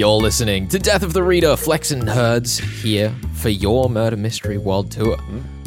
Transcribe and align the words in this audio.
You're 0.00 0.12
listening 0.12 0.66
to 0.68 0.78
Death 0.78 1.02
of 1.02 1.12
the 1.12 1.22
Reader, 1.22 1.56
Flex 1.58 1.90
and 1.90 2.08
Herds 2.08 2.56
here 2.56 3.14
for 3.34 3.50
your 3.50 3.90
Murder 3.90 4.16
Mystery 4.16 4.56
World 4.56 4.90
Tour 4.90 5.18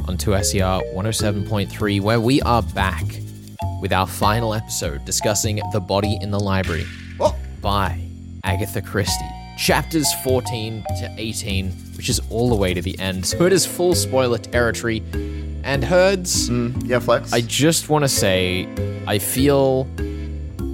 on 0.08 0.18
2SER 0.18 0.92
107.3, 0.92 2.02
where 2.02 2.20
we 2.20 2.42
are 2.42 2.64
back 2.64 3.06
with 3.80 3.94
our 3.94 4.08
final 4.08 4.56
episode 4.56 5.06
discussing 5.06 5.62
The 5.72 5.80
Body 5.80 6.18
in 6.20 6.32
the 6.32 6.40
Library 6.40 6.84
Oh, 7.20 7.38
by 7.62 8.02
Agatha 8.44 8.82
Christie. 8.82 9.30
Chapters 9.60 10.12
14 10.24 10.84
to 11.02 11.16
18, 11.16 11.70
which 11.96 12.10
is 12.10 12.20
all 12.32 12.50
the 12.50 12.56
way 12.56 12.74
to 12.74 12.82
the 12.82 12.98
end, 12.98 13.28
so 13.28 13.46
it 13.46 13.54
is 13.54 13.68
full 13.68 13.94
spoiler 13.94 14.40
territory. 14.40 15.04
And 15.64 15.84
Herds, 15.84 16.50
mm, 16.50 16.88
yeah, 16.88 16.98
Flex. 16.98 17.34
I 17.34 17.42
just 17.42 17.88
want 17.88 18.04
to 18.04 18.10
say 18.10 18.68
I 19.06 19.20
feel 19.20 19.88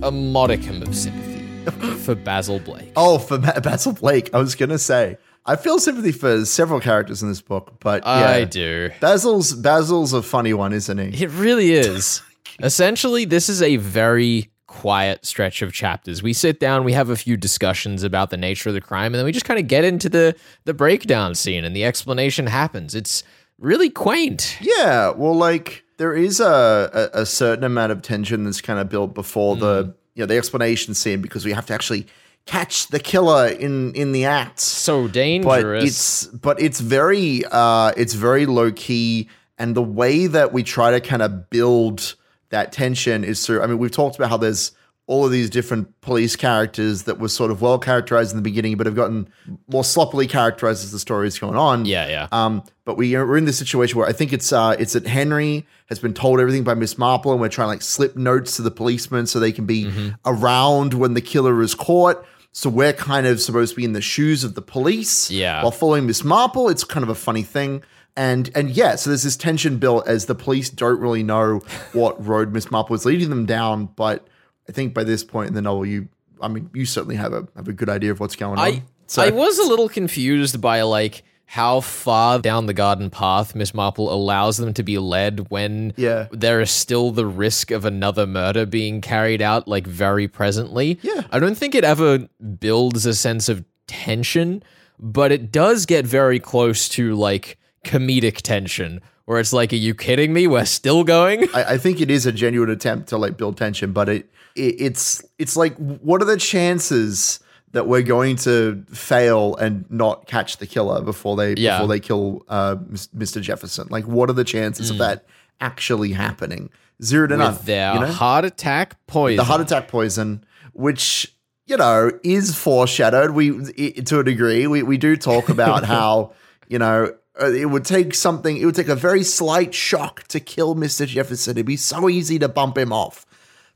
a 0.01 0.11
modicum 0.11 0.81
of 0.81 0.95
sympathy 0.95 1.28
for 2.03 2.15
Basil 2.15 2.59
Blake. 2.59 2.91
oh, 2.95 3.17
for 3.19 3.37
Basil 3.37 3.93
Blake, 3.93 4.33
I 4.33 4.39
was 4.39 4.55
gonna 4.55 4.77
say 4.77 5.17
I 5.45 5.55
feel 5.55 5.79
sympathy 5.79 6.11
for 6.11 6.45
several 6.45 6.79
characters 6.79 7.23
in 7.23 7.29
this 7.29 7.41
book, 7.41 7.73
but 7.79 8.03
yeah, 8.05 8.29
I 8.29 8.43
do. 8.43 8.91
Basil's 8.99 9.53
Basil's 9.53 10.13
a 10.13 10.21
funny 10.21 10.53
one, 10.53 10.73
isn't 10.73 10.97
he? 10.97 11.23
It 11.23 11.29
really 11.31 11.71
is. 11.73 12.21
Essentially, 12.61 13.25
this 13.25 13.49
is 13.49 13.61
a 13.61 13.77
very 13.77 14.51
quiet 14.67 15.25
stretch 15.25 15.61
of 15.61 15.73
chapters. 15.73 16.21
We 16.21 16.33
sit 16.33 16.59
down, 16.59 16.83
we 16.83 16.93
have 16.93 17.09
a 17.09 17.15
few 17.15 17.35
discussions 17.35 18.03
about 18.03 18.29
the 18.29 18.37
nature 18.37 18.69
of 18.69 18.75
the 18.75 18.81
crime, 18.81 19.07
and 19.07 19.15
then 19.15 19.25
we 19.25 19.31
just 19.31 19.45
kind 19.45 19.59
of 19.59 19.67
get 19.67 19.83
into 19.83 20.09
the 20.09 20.35
the 20.65 20.73
breakdown 20.73 21.35
scene 21.35 21.63
and 21.63 21.75
the 21.75 21.85
explanation 21.85 22.47
happens. 22.47 22.93
It's 22.93 23.23
really 23.57 23.89
quaint. 23.89 24.57
Yeah, 24.61 25.09
well, 25.09 25.35
like 25.35 25.83
there 25.97 26.13
is 26.13 26.39
a, 26.39 27.09
a, 27.13 27.21
a 27.21 27.25
certain 27.25 27.63
amount 27.63 27.91
of 27.91 28.01
tension 28.01 28.43
that's 28.43 28.61
kind 28.61 28.79
of 28.79 28.89
built 28.89 29.13
before 29.13 29.55
the 29.55 29.85
mm. 29.85 29.93
You 30.15 30.21
know 30.21 30.25
the 30.25 30.37
explanation 30.37 30.93
scene 30.93 31.21
because 31.21 31.45
we 31.45 31.51
have 31.53 31.65
to 31.67 31.73
actually 31.73 32.07
catch 32.45 32.87
the 32.87 32.99
killer 32.99 33.47
in 33.47 33.93
in 33.93 34.11
the 34.11 34.25
act. 34.25 34.59
So 34.59 35.07
dangerous. 35.07 35.45
but 35.45 35.55
dangerous. 35.57 35.83
it's 35.83 36.25
but 36.25 36.61
it's 36.61 36.79
very 36.79 37.43
uh 37.51 37.91
it's 37.95 38.13
very 38.13 38.45
low 38.45 38.71
key 38.71 39.29
and 39.57 39.75
the 39.75 39.83
way 39.83 40.27
that 40.27 40.53
we 40.53 40.63
try 40.63 40.91
to 40.91 41.01
kind 41.01 41.21
of 41.21 41.49
build 41.49 42.15
that 42.49 42.71
tension 42.71 43.23
is 43.23 43.45
through 43.45 43.61
i 43.61 43.67
mean 43.67 43.77
we've 43.77 43.91
talked 43.91 44.15
about 44.15 44.29
how 44.29 44.37
there's 44.37 44.71
all 45.09 45.25
of 45.25 45.31
these 45.31 45.49
different 45.49 45.99
police 46.01 46.35
characters 46.35 47.03
that 47.03 47.19
were 47.19 47.27
sort 47.27 47.49
of 47.49 47.61
well 47.61 47.79
characterized 47.79 48.29
in 48.31 48.37
the 48.37 48.43
beginning 48.43 48.77
but 48.77 48.85
have 48.85 48.95
gotten 48.95 49.27
more 49.67 49.83
sloppily 49.83 50.27
characterized 50.27 50.83
as 50.83 50.91
the 50.91 50.99
story 50.99 51.27
is 51.27 51.39
going 51.39 51.55
on 51.57 51.83
yeah, 51.85 52.07
yeah. 52.07 52.27
um, 52.31 52.61
but 52.85 52.95
we 52.95 53.15
are, 53.15 53.25
we're 53.25 53.37
in 53.37 53.45
this 53.45 53.57
situation 53.57 53.97
where 53.97 54.07
I 54.07 54.13
think 54.13 54.31
it's 54.33 54.53
uh, 54.53 54.75
it's 54.79 54.93
that 54.93 55.07
Henry 55.07 55.65
has 55.87 55.97
been 55.99 56.13
told 56.13 56.39
everything 56.39 56.63
by 56.63 56.75
Miss 56.75 56.97
Marple, 56.97 57.31
and 57.31 57.41
we're 57.41 57.49
trying 57.49 57.65
to 57.65 57.69
like 57.73 57.81
slip 57.81 58.15
notes 58.15 58.55
to 58.57 58.61
the 58.61 58.71
policemen 58.71 59.25
so 59.25 59.39
they 59.39 59.51
can 59.51 59.65
be 59.65 59.85
Mm-hmm. 59.85 60.09
around 60.25 60.93
when 60.93 61.13
the 61.15 61.21
killer 61.21 61.61
is 61.61 61.73
caught. 61.75 62.23
So 62.51 62.69
we're 62.69 62.93
kind 62.93 63.25
of 63.27 63.39
supposed 63.41 63.71
to 63.71 63.75
be 63.75 63.85
in 63.85 63.93
the 63.93 64.01
shoes 64.01 64.43
of 64.43 64.53
the 64.55 64.61
police, 64.61 65.29
Yeah. 65.31 65.61
while 65.61 65.71
following 65.71 66.05
Miss 66.07 66.23
Marple. 66.23 66.67
It's 66.69 66.83
kind 66.83 67.03
of 67.03 67.09
a 67.09 67.15
funny 67.15 67.43
thing, 67.43 67.83
and 68.15 68.49
and 68.55 68.69
yeah, 68.71 68.95
so 68.95 69.09
there's 69.11 69.23
this 69.23 69.37
tension 69.37 69.77
built 69.77 70.07
as 70.07 70.25
the 70.25 70.35
police 70.35 70.69
don't 70.69 70.99
really 70.99 71.23
know 71.23 71.61
what 71.93 72.23
road 72.25 72.53
Miss 72.53 72.69
Marple 72.71 72.95
is 72.95 73.05
leading 73.05 73.29
them 73.29 73.45
down. 73.45 73.85
But 73.95 74.27
I 74.69 74.71
think 74.71 74.93
by 74.93 75.03
this 75.03 75.23
point 75.23 75.49
in 75.49 75.55
the 75.55 75.61
novel, 75.61 75.85
you, 75.85 76.07
I 76.41 76.47
mean, 76.47 76.69
you 76.73 76.85
certainly 76.85 77.15
have 77.15 77.33
a 77.33 77.47
have 77.55 77.67
a 77.67 77.73
good 77.73 77.89
idea 77.89 78.11
of 78.11 78.19
what's 78.19 78.35
going 78.35 78.59
on. 78.59 78.65
I 78.67 78.83
I 79.17 79.31
was 79.31 79.57
a 79.57 79.67
little 79.67 79.89
confused 79.89 80.61
by 80.61 80.83
like 80.83 81.23
how 81.45 81.81
far 81.81 82.37
down 82.37 82.67
the 82.67 82.75
garden 82.75 83.09
path 83.09 83.55
Miss 83.55 83.73
Marple 83.73 84.13
allows 84.13 84.57
them 84.57 84.71
to 84.75 84.83
be 84.83 84.99
led 84.99 85.49
when 85.49 85.93
Yeah. 85.97 86.27
there 86.31 86.61
is 86.61 86.69
still 86.69 87.09
the 87.09 87.25
risk 87.25 87.71
of 87.71 87.85
another 87.85 88.27
murder 88.27 88.67
being 88.67 89.01
carried 89.01 89.41
out 89.41 89.67
like 89.67 89.87
very 89.87 90.27
presently. 90.27 90.99
Yeah. 91.01 91.23
I 91.31 91.39
don't 91.39 91.55
think 91.57 91.73
it 91.73 91.83
ever 91.83 92.29
builds 92.59 93.07
a 93.07 93.15
sense 93.15 93.49
of 93.49 93.65
tension, 93.87 94.61
but 94.99 95.31
it 95.31 95.51
does 95.51 95.87
get 95.87 96.05
very 96.05 96.39
close 96.39 96.87
to 96.89 97.15
like 97.15 97.57
comedic 97.83 98.41
tension 98.43 99.01
where 99.29 99.39
it's 99.39 99.53
like 99.53 99.71
are 99.71 99.75
you 99.75 99.93
kidding 99.93 100.33
me? 100.33 100.47
We're 100.47 100.65
still 100.65 101.03
going? 101.03 101.47
I, 101.53 101.73
I 101.73 101.77
think 101.77 102.01
it 102.01 102.09
is 102.09 102.25
a 102.25 102.31
genuine 102.31 102.71
attempt 102.71 103.09
to 103.09 103.17
like 103.19 103.37
build 103.37 103.57
tension, 103.57 103.93
but 103.93 104.09
it, 104.09 104.27
it 104.55 104.81
it's 104.81 105.23
it's 105.37 105.55
like 105.55 105.75
what 105.77 106.19
are 106.23 106.25
the 106.25 106.35
chances 106.35 107.39
that 107.73 107.85
we're 107.85 108.01
going 108.01 108.35
to 108.37 108.83
fail 108.91 109.55
and 109.57 109.85
not 109.91 110.25
catch 110.25 110.57
the 110.57 110.65
killer 110.65 110.99
before 111.03 111.35
they 111.35 111.53
Yeah. 111.53 111.77
before 111.77 111.89
they 111.89 111.99
kill 111.99 112.43
uh, 112.49 112.77
Mr. 112.77 113.39
Jefferson? 113.39 113.87
Like, 113.91 114.05
what 114.07 114.31
are 114.31 114.33
the 114.33 114.43
chances 114.43 114.89
of 114.89 114.97
that 114.97 115.25
actually 115.61 116.13
happening? 116.13 116.71
Zero 117.03 117.27
to 117.27 117.37
none. 117.37 117.53
With 117.53 117.65
their 117.65 117.93
you 117.93 117.99
know? 117.99 118.07
heart 118.07 118.45
attack 118.45 118.95
poison. 119.05 119.37
the 119.37 119.43
heart 119.43 119.61
attack 119.61 119.89
poison, 119.89 120.43
which 120.73 121.31
you 121.67 121.77
know 121.77 122.09
is 122.23 122.55
foreshadowed. 122.55 123.29
We 123.29 123.51
i- 123.77 124.01
to 124.01 124.21
a 124.21 124.23
degree, 124.23 124.65
we 124.65 124.81
we 124.81 124.97
do 124.97 125.15
talk 125.15 125.49
about 125.49 125.85
how 125.95 126.31
you 126.67 126.79
know 126.79 127.13
uh, 127.41 127.51
it 127.51 127.65
would 127.65 127.85
take 127.85 128.13
something. 128.13 128.57
It 128.57 128.65
would 128.65 128.75
take 128.75 128.89
a 128.89 128.95
very 128.95 129.23
slight 129.23 129.73
shock 129.73 130.23
to 130.29 130.39
kill 130.39 130.75
Mister 130.75 131.05
Jefferson. 131.05 131.51
It'd 131.51 131.65
be 131.65 131.77
so 131.77 132.09
easy 132.09 132.39
to 132.39 132.49
bump 132.49 132.77
him 132.77 132.91
off. 132.91 133.25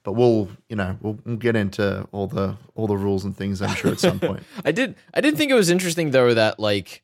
But 0.03 0.13
we'll 0.13 0.49
you 0.69 0.75
know 0.75 0.97
we'll, 1.01 1.17
we'll 1.25 1.37
get 1.37 1.55
into 1.55 2.07
all 2.11 2.27
the 2.27 2.57
all 2.75 2.87
the 2.87 2.97
rules 2.97 3.23
and 3.23 3.35
things. 3.35 3.61
I'm 3.61 3.75
sure 3.75 3.91
at 3.91 3.99
some 3.99 4.19
point. 4.19 4.43
I 4.65 4.71
did 4.71 4.95
I 5.13 5.21
did 5.21 5.37
think 5.37 5.51
it 5.51 5.55
was 5.55 5.69
interesting 5.69 6.11
though 6.11 6.33
that 6.33 6.59
like 6.59 7.03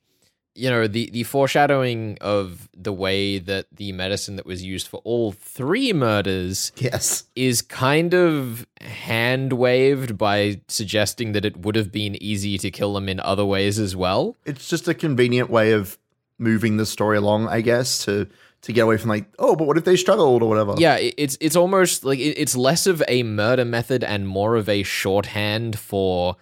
you 0.55 0.69
know 0.69 0.87
the 0.87 1.09
the 1.11 1.23
foreshadowing 1.23 2.17
of 2.19 2.67
the 2.73 2.91
way 2.91 3.39
that 3.39 3.67
the 3.71 3.93
medicine 3.93 4.35
that 4.35 4.45
was 4.45 4.63
used 4.63 4.87
for 4.87 4.99
all 5.05 5.31
three 5.31 5.93
murders 5.93 6.73
yes. 6.75 7.23
is 7.35 7.61
kind 7.61 8.13
of 8.13 8.67
hand 8.81 9.53
waved 9.53 10.17
by 10.17 10.59
suggesting 10.67 11.31
that 11.31 11.45
it 11.45 11.57
would 11.57 11.75
have 11.75 11.91
been 11.91 12.21
easy 12.21 12.57
to 12.57 12.69
kill 12.69 12.93
them 12.93 13.07
in 13.07 13.19
other 13.21 13.45
ways 13.45 13.79
as 13.79 13.95
well. 13.95 14.35
It's 14.45 14.67
just 14.67 14.87
a 14.89 14.93
convenient 14.93 15.49
way 15.49 15.71
of 15.71 15.97
moving 16.39 16.77
the 16.77 16.85
story 16.85 17.17
along, 17.17 17.47
I 17.47 17.61
guess, 17.61 18.05
to 18.05 18.27
to 18.61 18.73
get 18.73 18.81
away 18.81 18.97
from 18.97 19.09
like, 19.09 19.25
oh, 19.39 19.55
but 19.55 19.67
what 19.67 19.77
if 19.77 19.85
they 19.85 19.95
struggled 19.95 20.43
or 20.43 20.49
whatever? 20.49 20.75
Yeah, 20.77 20.97
it's 20.99 21.37
it's 21.39 21.55
almost 21.55 22.03
like 22.03 22.19
it's 22.19 22.55
less 22.55 22.87
of 22.87 23.03
a 23.07 23.23
murder 23.23 23.65
method 23.65 24.03
and 24.03 24.27
more 24.27 24.55
of 24.55 24.67
a 24.67 24.83
shorthand 24.83 25.77
for 25.77 26.35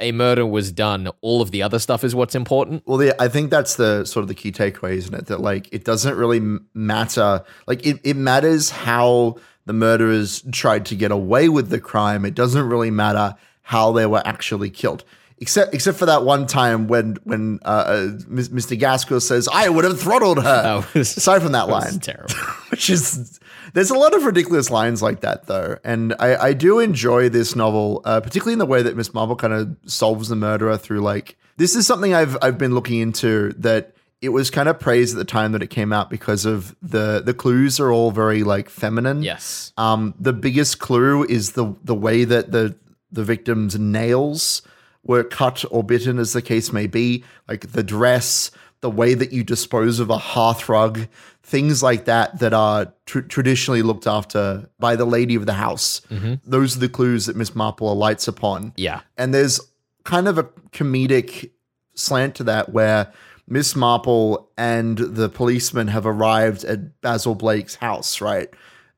a 0.00 0.12
murder 0.12 0.46
was 0.46 0.72
done. 0.72 1.10
All 1.20 1.42
of 1.42 1.50
the 1.50 1.62
other 1.62 1.78
stuff 1.78 2.02
is 2.02 2.14
what's 2.14 2.34
important. 2.34 2.82
Well, 2.86 2.96
the, 2.96 3.22
I 3.22 3.28
think 3.28 3.50
that's 3.50 3.76
the 3.76 4.04
sort 4.04 4.22
of 4.22 4.28
the 4.28 4.34
key 4.34 4.50
takeaway, 4.50 4.96
isn't 4.96 5.14
it? 5.14 5.26
That 5.26 5.40
like 5.40 5.68
it 5.72 5.84
doesn't 5.84 6.16
really 6.16 6.40
matter. 6.74 7.44
Like 7.66 7.86
it, 7.86 8.00
it 8.02 8.16
matters 8.16 8.70
how 8.70 9.36
the 9.66 9.72
murderers 9.72 10.42
tried 10.50 10.86
to 10.86 10.96
get 10.96 11.12
away 11.12 11.48
with 11.48 11.68
the 11.68 11.80
crime. 11.80 12.24
It 12.24 12.34
doesn't 12.34 12.68
really 12.68 12.90
matter 12.90 13.36
how 13.62 13.92
they 13.92 14.06
were 14.06 14.22
actually 14.24 14.70
killed. 14.70 15.04
Except, 15.42 15.72
except 15.72 15.96
for 15.98 16.04
that 16.06 16.22
one 16.24 16.46
time 16.46 16.86
when 16.86 17.16
when 17.24 17.60
uh, 17.64 17.68
uh, 17.68 18.06
Mr. 18.28 18.78
Gaskell 18.78 19.20
says, 19.20 19.48
"I 19.50 19.70
would 19.70 19.84
have 19.84 19.98
throttled 19.98 20.42
her." 20.42 20.84
Was- 20.94 21.16
Aside 21.16 21.40
from 21.42 21.52
that 21.52 21.66
That 21.66 21.72
line, 21.72 21.98
terrible. 22.00 22.34
which 22.70 22.90
is 22.90 23.40
there's 23.72 23.90
a 23.90 23.94
lot 23.98 24.14
of 24.14 24.24
ridiculous 24.24 24.68
lines 24.70 25.00
like 25.02 25.20
that 25.20 25.46
though 25.46 25.76
and 25.84 26.12
i, 26.18 26.34
I 26.48 26.52
do 26.54 26.78
enjoy 26.80 27.28
this 27.28 27.54
novel 27.56 28.02
uh, 28.04 28.20
particularly 28.20 28.52
in 28.54 28.58
the 28.58 28.66
way 28.66 28.82
that 28.82 28.96
miss 28.96 29.14
marple 29.14 29.36
kind 29.36 29.52
of 29.52 29.76
solves 29.86 30.28
the 30.28 30.34
murderer 30.36 30.76
through 30.76 31.00
like 31.00 31.36
this 31.56 31.74
is 31.76 31.86
something 31.86 32.12
i've 32.12 32.36
i've 32.42 32.58
been 32.58 32.74
looking 32.74 32.98
into 33.00 33.52
that 33.58 33.94
it 34.20 34.30
was 34.30 34.50
kind 34.50 34.68
of 34.68 34.78
praised 34.80 35.14
at 35.14 35.18
the 35.18 35.24
time 35.24 35.52
that 35.52 35.62
it 35.62 35.68
came 35.70 35.92
out 35.92 36.10
because 36.10 36.44
of 36.44 36.74
the 36.82 37.22
the 37.24 37.32
clues 37.34 37.78
are 37.80 37.92
all 37.92 38.10
very 38.10 38.42
like 38.42 38.68
feminine 38.68 39.22
Yes. 39.22 39.72
um 39.76 40.14
the 40.18 40.32
biggest 40.32 40.80
clue 40.80 41.24
is 41.24 41.52
the 41.52 41.74
the 41.84 41.94
way 41.94 42.24
that 42.24 42.50
the 42.52 42.74
the 43.12 43.22
victim's 43.24 43.78
nails 43.78 44.62
were 45.04 45.24
cut 45.24 45.64
or 45.70 45.82
bitten 45.82 46.18
as 46.18 46.32
the 46.32 46.42
case 46.42 46.72
may 46.72 46.86
be 46.86 47.24
like 47.48 47.72
the 47.72 47.82
dress 47.82 48.50
the 48.80 48.90
way 48.90 49.12
that 49.14 49.32
you 49.32 49.44
dispose 49.44 49.98
of 50.00 50.08
a 50.10 50.16
hearthrug 50.16 51.06
things 51.42 51.82
like 51.82 52.04
that 52.06 52.38
that 52.38 52.54
are 52.54 52.92
tr- 53.06 53.20
traditionally 53.20 53.82
looked 53.82 54.06
after 54.06 54.68
by 54.78 54.96
the 54.96 55.04
lady 55.04 55.34
of 55.34 55.46
the 55.46 55.54
house 55.54 56.00
mm-hmm. 56.10 56.34
those 56.44 56.76
are 56.76 56.80
the 56.80 56.88
clues 56.88 57.26
that 57.26 57.36
miss 57.36 57.54
marple 57.54 57.92
alights 57.92 58.28
upon 58.28 58.72
Yeah. 58.76 59.00
and 59.16 59.34
there's 59.34 59.60
kind 60.04 60.28
of 60.28 60.38
a 60.38 60.44
comedic 60.72 61.50
slant 61.94 62.34
to 62.36 62.44
that 62.44 62.72
where 62.72 63.12
Miss 63.52 63.74
Marple 63.74 64.48
and 64.56 64.96
the 64.96 65.28
policeman 65.28 65.88
have 65.88 66.06
arrived 66.06 66.62
at 66.64 67.00
Basil 67.00 67.34
Blake's 67.34 67.74
house, 67.74 68.20
right? 68.20 68.48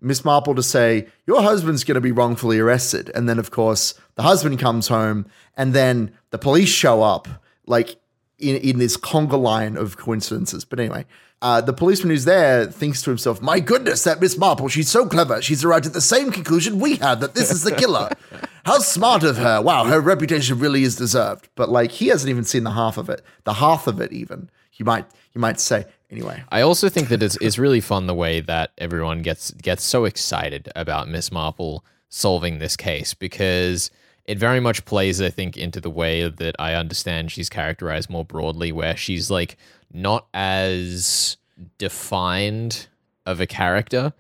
Miss 0.01 0.27
Marple 0.27 0.55
to 0.55 0.63
say, 0.63 1.09
Your 1.27 1.41
husband's 1.41 1.85
going 1.85 1.95
to 1.95 2.03
be 2.03 2.13
wrongfully 2.13 2.59
arrested. 2.59 3.11
And 3.15 3.27
then, 3.27 3.39
of 3.39 3.51
course, 3.51 3.95
the 4.15 4.23
husband 4.23 4.59
comes 4.59 4.89
home, 4.89 5.27
and 5.57 5.73
then 5.75 6.13
the 6.31 6.39
police 6.39 6.69
show 6.69 7.03
up, 7.03 7.29
like 7.67 7.97
in, 8.39 8.57
in 8.57 8.79
this 8.79 8.97
conga 8.97 9.41
line 9.41 9.77
of 9.77 9.97
coincidences. 9.97 10.65
But 10.65 10.81
anyway, 10.81 11.07
uh, 11.43 11.61
the 11.61 11.73
policeman 11.73 12.11
who's 12.11 12.25
there 12.25 12.67
thinks 12.67 13.03
to 13.03 13.11
himself, 13.11 13.43
My 13.43 13.59
goodness, 13.59 14.05
that 14.05 14.21
Miss 14.21 14.39
Marple, 14.39 14.69
she's 14.69 14.89
so 14.89 15.07
clever. 15.07 15.43
She's 15.43 15.65
arrived 15.65 15.87
at 15.87 15.93
the 15.93 16.01
same 16.01 16.31
conclusion 16.31 16.79
we 16.79 16.97
had 16.97 17.21
that 17.21 17.35
this 17.35 17.51
is 17.51 17.65
the 17.65 17.75
killer. 17.75 18.11
How 18.65 18.79
smart 18.79 19.25
of 19.25 19.39
her. 19.39 19.61
Wow, 19.61 19.85
her 19.85 20.01
reputation 20.01 20.61
really 20.61 20.85
is 20.85 20.95
deserved. 20.95 21.49
But 21.57 21.69
like 21.69 21.91
he 21.91 22.09
hasn't 22.09 22.31
even 22.31 22.45
seen 22.45 22.63
the 22.63 22.71
half 22.71 22.97
of 22.97 23.11
it. 23.11 23.23
The 23.43 23.55
half 23.55 23.89
of 23.89 24.01
it 24.01 24.13
even. 24.13 24.51
You 24.75 24.85
might 24.85 25.05
you 25.33 25.41
might 25.41 25.59
say. 25.59 25.87
Anyway. 26.11 26.45
I 26.51 26.61
also 26.61 26.89
think 26.89 27.09
that 27.09 27.23
it's 27.23 27.37
it's 27.41 27.59
really 27.59 27.81
fun 27.81 28.07
the 28.07 28.15
way 28.15 28.41
that 28.41 28.71
everyone 28.79 29.23
gets 29.23 29.51
gets 29.51 29.83
so 29.83 30.05
excited 30.05 30.71
about 30.77 31.09
Miss 31.09 31.33
Marple 31.33 31.85
solving 32.09 32.59
this 32.59 32.77
case 32.77 33.15
because 33.15 33.91
it 34.33 34.39
very 34.39 34.61
much 34.61 34.87
plays, 34.87 35.21
I 35.21 35.29
think, 35.29 35.59
into 35.59 35.79
the 35.79 35.91
way 35.91 36.27
that 36.27 36.57
I 36.59 36.73
understand 36.73 37.31
she's 37.31 37.51
characterized 37.51 38.09
more 38.09 38.25
broadly, 38.25 38.73
where 38.73 38.97
she's 38.97 39.31
like 39.31 39.59
not 39.93 40.27
as 40.33 41.37
defined 41.77 42.89
of 43.27 43.43
a 43.43 43.47
character. 43.47 44.15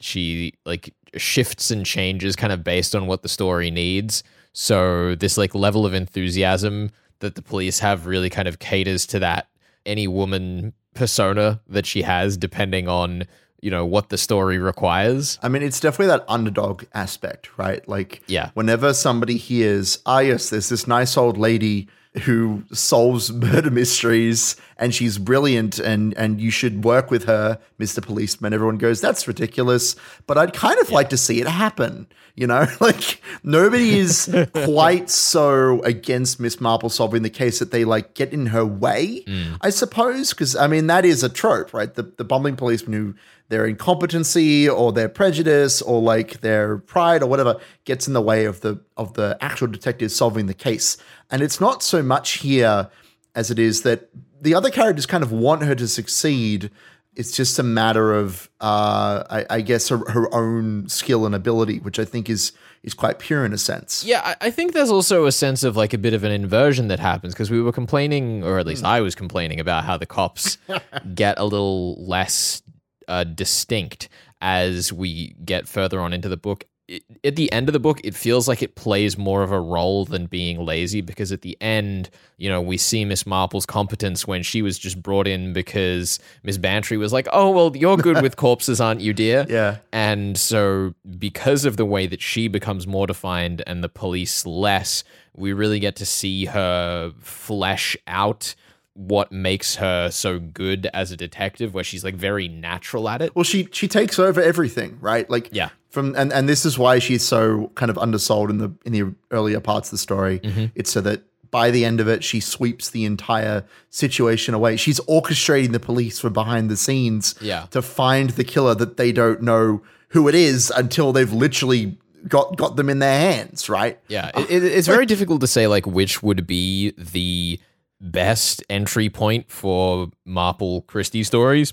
She 0.00 0.54
like 0.64 0.94
shifts 1.18 1.70
and 1.70 1.84
changes 1.84 2.34
kind 2.34 2.50
of 2.50 2.64
based 2.64 2.96
on 2.96 3.06
what 3.06 3.20
the 3.20 3.28
story 3.28 3.70
needs. 3.70 4.22
So 4.54 5.14
this 5.14 5.36
like 5.36 5.54
level 5.54 5.84
of 5.84 5.92
enthusiasm 5.92 6.90
that 7.18 7.34
the 7.34 7.42
police 7.42 7.78
have 7.80 8.06
really 8.06 8.30
kind 8.30 8.48
of 8.48 8.60
caters 8.60 9.04
to 9.08 9.18
that 9.18 9.48
any 9.84 10.08
woman 10.08 10.72
persona 10.94 11.60
that 11.68 11.84
she 11.84 12.00
has 12.02 12.38
depending 12.38 12.88
on 12.88 13.24
you 13.60 13.70
know 13.70 13.84
what 13.84 14.08
the 14.08 14.18
story 14.18 14.58
requires 14.58 15.38
I 15.42 15.48
mean, 15.48 15.62
it's 15.62 15.80
definitely 15.80 16.08
that 16.08 16.24
underdog 16.28 16.84
aspect, 16.94 17.50
right? 17.58 17.86
Like, 17.88 18.22
Yeah. 18.26 18.50
whenever 18.54 18.94
somebody 18.94 19.36
hears, 19.36 19.98
ah, 20.06 20.20
yes, 20.20 20.50
there's 20.50 20.68
this 20.68 20.86
nice 20.86 21.16
old 21.16 21.36
lady 21.38 21.88
who 22.24 22.62
solves 22.72 23.32
murder 23.46 23.70
mysteries 23.70 24.56
and 24.78 24.94
she's 24.94 25.18
brilliant 25.18 25.78
and 25.78 26.14
and 26.16 26.40
you 26.40 26.50
should 26.50 26.84
work 26.84 27.10
with 27.10 27.24
her, 27.24 27.58
Mr. 27.78 28.02
Policeman. 28.02 28.52
Everyone 28.52 28.78
goes, 28.78 29.00
that's 29.00 29.26
ridiculous, 29.28 29.94
but 30.26 30.38
I'd 30.38 30.52
kind 30.52 30.78
of 30.80 30.90
like 30.90 31.10
to 31.10 31.16
see 31.16 31.40
it 31.40 31.46
happen. 31.46 32.06
You 32.34 32.46
know, 32.46 32.66
like 32.80 33.20
nobody 33.42 33.98
is 33.98 34.32
quite 34.64 35.10
so 35.10 35.82
against 35.82 36.38
Miss 36.40 36.60
Marple 36.60 36.88
solving 36.88 37.22
the 37.22 37.30
case 37.30 37.58
that 37.58 37.72
they 37.72 37.84
like 37.84 38.14
get 38.14 38.32
in 38.32 38.46
her 38.46 38.64
way, 38.64 39.24
I 39.60 39.70
suppose. 39.70 40.30
Because 40.30 40.54
I 40.56 40.66
mean, 40.68 40.86
that 40.86 41.04
is 41.04 41.22
a 41.24 41.28
trope, 41.28 41.74
right? 41.74 41.92
The 41.92 42.04
the 42.16 42.24
bumbling 42.24 42.56
policeman 42.56 42.92
who 42.94 43.14
their 43.48 43.66
incompetency 43.66 44.68
or 44.68 44.92
their 44.92 45.08
prejudice 45.08 45.80
or 45.80 46.00
like 46.00 46.40
their 46.40 46.78
pride 46.78 47.22
or 47.22 47.26
whatever 47.26 47.58
gets 47.84 48.06
in 48.06 48.12
the 48.12 48.20
way 48.20 48.44
of 48.44 48.60
the 48.60 48.80
of 48.96 49.14
the 49.14 49.36
actual 49.40 49.66
detective 49.66 50.12
solving 50.12 50.46
the 50.46 50.54
case. 50.54 50.96
And 51.30 51.42
it's 51.42 51.60
not 51.60 51.82
so 51.82 52.02
much 52.02 52.38
here 52.38 52.90
as 53.34 53.50
it 53.50 53.58
is 53.58 53.82
that 53.82 54.10
the 54.40 54.54
other 54.54 54.70
characters 54.70 55.06
kind 55.06 55.22
of 55.22 55.32
want 55.32 55.62
her 55.62 55.74
to 55.74 55.88
succeed. 55.88 56.70
It's 57.16 57.36
just 57.36 57.58
a 57.58 57.64
matter 57.64 58.14
of, 58.14 58.48
uh, 58.60 59.24
I, 59.28 59.46
I 59.50 59.60
guess, 59.60 59.88
her, 59.88 59.98
her 60.10 60.32
own 60.32 60.88
skill 60.88 61.26
and 61.26 61.34
ability, 61.34 61.80
which 61.80 61.98
I 61.98 62.04
think 62.04 62.30
is 62.30 62.52
is 62.84 62.94
quite 62.94 63.18
pure 63.18 63.44
in 63.44 63.52
a 63.52 63.58
sense. 63.58 64.04
Yeah, 64.04 64.20
I, 64.24 64.46
I 64.46 64.50
think 64.50 64.72
there's 64.72 64.90
also 64.90 65.26
a 65.26 65.32
sense 65.32 65.64
of 65.64 65.76
like 65.76 65.92
a 65.92 65.98
bit 65.98 66.14
of 66.14 66.22
an 66.22 66.30
inversion 66.30 66.86
that 66.88 67.00
happens 67.00 67.34
because 67.34 67.50
we 67.50 67.60
were 67.60 67.72
complaining, 67.72 68.44
or 68.44 68.60
at 68.60 68.66
least 68.66 68.84
I 68.84 69.00
was 69.00 69.16
complaining 69.16 69.58
about 69.58 69.84
how 69.84 69.96
the 69.96 70.06
cops 70.06 70.58
get 71.14 71.38
a 71.38 71.44
little 71.44 71.96
less 72.04 72.62
uh, 73.08 73.24
distinct 73.24 74.08
as 74.40 74.92
we 74.92 75.34
get 75.44 75.66
further 75.66 76.00
on 76.00 76.12
into 76.12 76.28
the 76.28 76.36
book. 76.36 76.64
It, 76.86 77.02
at 77.22 77.36
the 77.36 77.52
end 77.52 77.68
of 77.68 77.74
the 77.74 77.80
book, 77.80 78.00
it 78.02 78.14
feels 78.14 78.48
like 78.48 78.62
it 78.62 78.74
plays 78.74 79.18
more 79.18 79.42
of 79.42 79.52
a 79.52 79.60
role 79.60 80.06
than 80.06 80.24
being 80.24 80.64
lazy 80.64 81.02
because 81.02 81.32
at 81.32 81.42
the 81.42 81.54
end, 81.60 82.08
you 82.38 82.48
know, 82.48 82.62
we 82.62 82.78
see 82.78 83.04
Miss 83.04 83.26
Marple's 83.26 83.66
competence 83.66 84.26
when 84.26 84.42
she 84.42 84.62
was 84.62 84.78
just 84.78 85.02
brought 85.02 85.28
in 85.28 85.52
because 85.52 86.18
Miss 86.44 86.56
Bantry 86.56 86.96
was 86.96 87.12
like, 87.12 87.28
"Oh, 87.30 87.50
well, 87.50 87.76
you're 87.76 87.98
good 87.98 88.22
with 88.22 88.36
corpses, 88.46 88.80
aren't 88.80 89.02
you, 89.02 89.12
dear?" 89.12 89.44
Yeah. 89.50 89.78
And 89.92 90.38
so, 90.38 90.94
because 91.18 91.66
of 91.66 91.76
the 91.76 91.84
way 91.84 92.06
that 92.06 92.22
she 92.22 92.48
becomes 92.48 92.86
more 92.86 93.06
defined 93.06 93.62
and 93.66 93.84
the 93.84 93.90
police 93.90 94.46
less, 94.46 95.04
we 95.36 95.52
really 95.52 95.80
get 95.80 95.96
to 95.96 96.06
see 96.06 96.46
her 96.46 97.12
flesh 97.20 97.98
out 98.06 98.54
what 98.98 99.30
makes 99.30 99.76
her 99.76 100.10
so 100.10 100.40
good 100.40 100.88
as 100.92 101.12
a 101.12 101.16
detective, 101.16 101.72
where 101.72 101.84
she's 101.84 102.02
like 102.02 102.16
very 102.16 102.48
natural 102.48 103.08
at 103.08 103.22
it. 103.22 103.34
Well, 103.36 103.44
she 103.44 103.68
she 103.70 103.86
takes 103.86 104.18
over 104.18 104.42
everything, 104.42 104.98
right? 105.00 105.28
Like 105.30 105.50
Yeah. 105.52 105.68
From 105.90 106.14
and 106.16 106.32
and 106.32 106.48
this 106.48 106.66
is 106.66 106.76
why 106.78 106.98
she's 106.98 107.22
so 107.26 107.70
kind 107.76 107.90
of 107.90 107.96
undersold 107.96 108.50
in 108.50 108.58
the 108.58 108.72
in 108.84 108.92
the 108.92 109.14
earlier 109.30 109.60
parts 109.60 109.88
of 109.88 109.92
the 109.92 109.98
story. 109.98 110.40
Mm-hmm. 110.40 110.66
It's 110.74 110.90
so 110.90 111.00
that 111.02 111.22
by 111.50 111.70
the 111.70 111.84
end 111.84 112.00
of 112.00 112.08
it, 112.08 112.22
she 112.24 112.40
sweeps 112.40 112.90
the 112.90 113.04
entire 113.06 113.64
situation 113.88 114.52
away. 114.52 114.76
She's 114.76 115.00
orchestrating 115.00 115.72
the 115.72 115.80
police 115.80 116.18
from 116.18 116.32
behind 116.34 116.68
the 116.70 116.76
scenes 116.76 117.34
Yeah. 117.40 117.66
to 117.70 117.80
find 117.80 118.30
the 118.30 118.44
killer 118.44 118.74
that 118.74 118.96
they 118.98 119.12
don't 119.12 119.40
know 119.42 119.80
who 120.08 120.28
it 120.28 120.34
is 120.34 120.70
until 120.76 121.12
they've 121.12 121.32
literally 121.32 121.96
got 122.26 122.56
got 122.56 122.76
them 122.76 122.90
in 122.90 122.98
their 122.98 123.18
hands, 123.32 123.68
right? 123.68 123.98
Yeah, 124.08 124.30
it, 124.36 124.50
it- 124.50 124.64
it's 124.64 124.88
very 124.88 125.06
difficult 125.06 125.40
to 125.40 125.46
say 125.46 125.66
like 125.68 125.86
which 125.86 126.22
would 126.22 126.46
be 126.46 126.90
the 126.98 127.60
best 128.00 128.62
entry 128.70 129.10
point 129.10 129.50
for 129.50 130.10
Marple 130.24 130.82
Christie 130.82 131.24
stories 131.24 131.72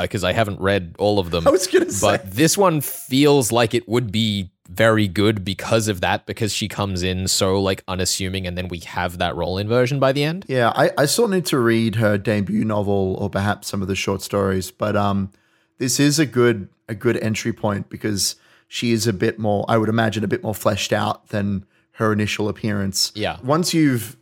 because 0.00 0.24
I 0.24 0.32
haven't 0.32 0.60
read 0.60 0.96
all 0.98 1.18
of 1.18 1.30
them. 1.30 1.46
I 1.48 1.50
was 1.50 1.66
gonna 1.66 1.90
say. 1.90 2.06
but 2.06 2.30
this 2.30 2.56
one 2.56 2.80
feels 2.80 3.52
like 3.52 3.74
it 3.74 3.88
would 3.88 4.10
be 4.10 4.50
very 4.68 5.06
good 5.06 5.44
because 5.44 5.88
of 5.88 6.00
that 6.00 6.24
because 6.24 6.52
she 6.52 6.66
comes 6.66 7.02
in 7.02 7.28
so 7.28 7.60
like 7.60 7.84
unassuming 7.88 8.46
and 8.46 8.56
then 8.56 8.68
we 8.68 8.78
have 8.78 9.18
that 9.18 9.36
role 9.36 9.58
inversion 9.58 10.00
by 10.00 10.12
the 10.12 10.24
end. 10.24 10.46
Yeah, 10.48 10.72
I, 10.74 10.90
I 10.96 11.04
still 11.06 11.28
need 11.28 11.44
to 11.46 11.58
read 11.58 11.96
her 11.96 12.16
debut 12.16 12.64
novel 12.64 13.16
or 13.20 13.28
perhaps 13.28 13.68
some 13.68 13.82
of 13.82 13.88
the 13.88 13.96
short 13.96 14.22
stories, 14.22 14.70
but 14.70 14.96
um, 14.96 15.30
this 15.78 16.00
is 16.00 16.18
a 16.18 16.26
good 16.26 16.68
a 16.88 16.94
good 16.94 17.16
entry 17.18 17.52
point 17.52 17.88
because 17.90 18.36
she 18.66 18.92
is 18.92 19.06
a 19.06 19.12
bit 19.12 19.38
more, 19.38 19.66
I 19.68 19.76
would 19.76 19.90
imagine, 19.90 20.24
a 20.24 20.28
bit 20.28 20.42
more 20.42 20.54
fleshed 20.54 20.92
out 20.92 21.28
than 21.28 21.66
her 21.92 22.12
initial 22.12 22.48
appearance. 22.48 23.12
Yeah. 23.14 23.36
Once 23.42 23.74
you've 23.74 24.16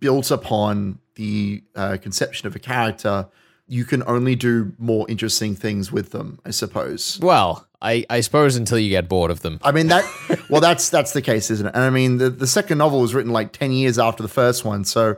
built 0.00 0.30
upon 0.30 0.98
the 1.14 1.62
uh, 1.74 1.96
conception 2.00 2.46
of 2.46 2.54
a 2.56 2.58
character, 2.58 3.28
you 3.68 3.84
can 3.84 4.02
only 4.06 4.36
do 4.36 4.72
more 4.78 5.06
interesting 5.08 5.54
things 5.56 5.90
with 5.90 6.10
them, 6.10 6.38
I 6.44 6.50
suppose. 6.50 7.18
Well, 7.22 7.66
I, 7.82 8.04
I 8.08 8.20
suppose 8.20 8.56
until 8.56 8.78
you 8.78 8.90
get 8.90 9.08
bored 9.08 9.30
of 9.30 9.40
them. 9.40 9.58
I 9.62 9.72
mean 9.72 9.88
that. 9.88 10.04
well, 10.50 10.60
that's 10.60 10.88
that's 10.88 11.12
the 11.12 11.22
case, 11.22 11.50
isn't 11.50 11.66
it? 11.66 11.74
And 11.74 11.84
I 11.84 11.90
mean, 11.90 12.18
the, 12.18 12.30
the 12.30 12.46
second 12.46 12.78
novel 12.78 13.00
was 13.00 13.14
written 13.14 13.32
like 13.32 13.52
ten 13.52 13.72
years 13.72 13.98
after 13.98 14.22
the 14.22 14.28
first 14.28 14.64
one, 14.64 14.84
so 14.84 15.16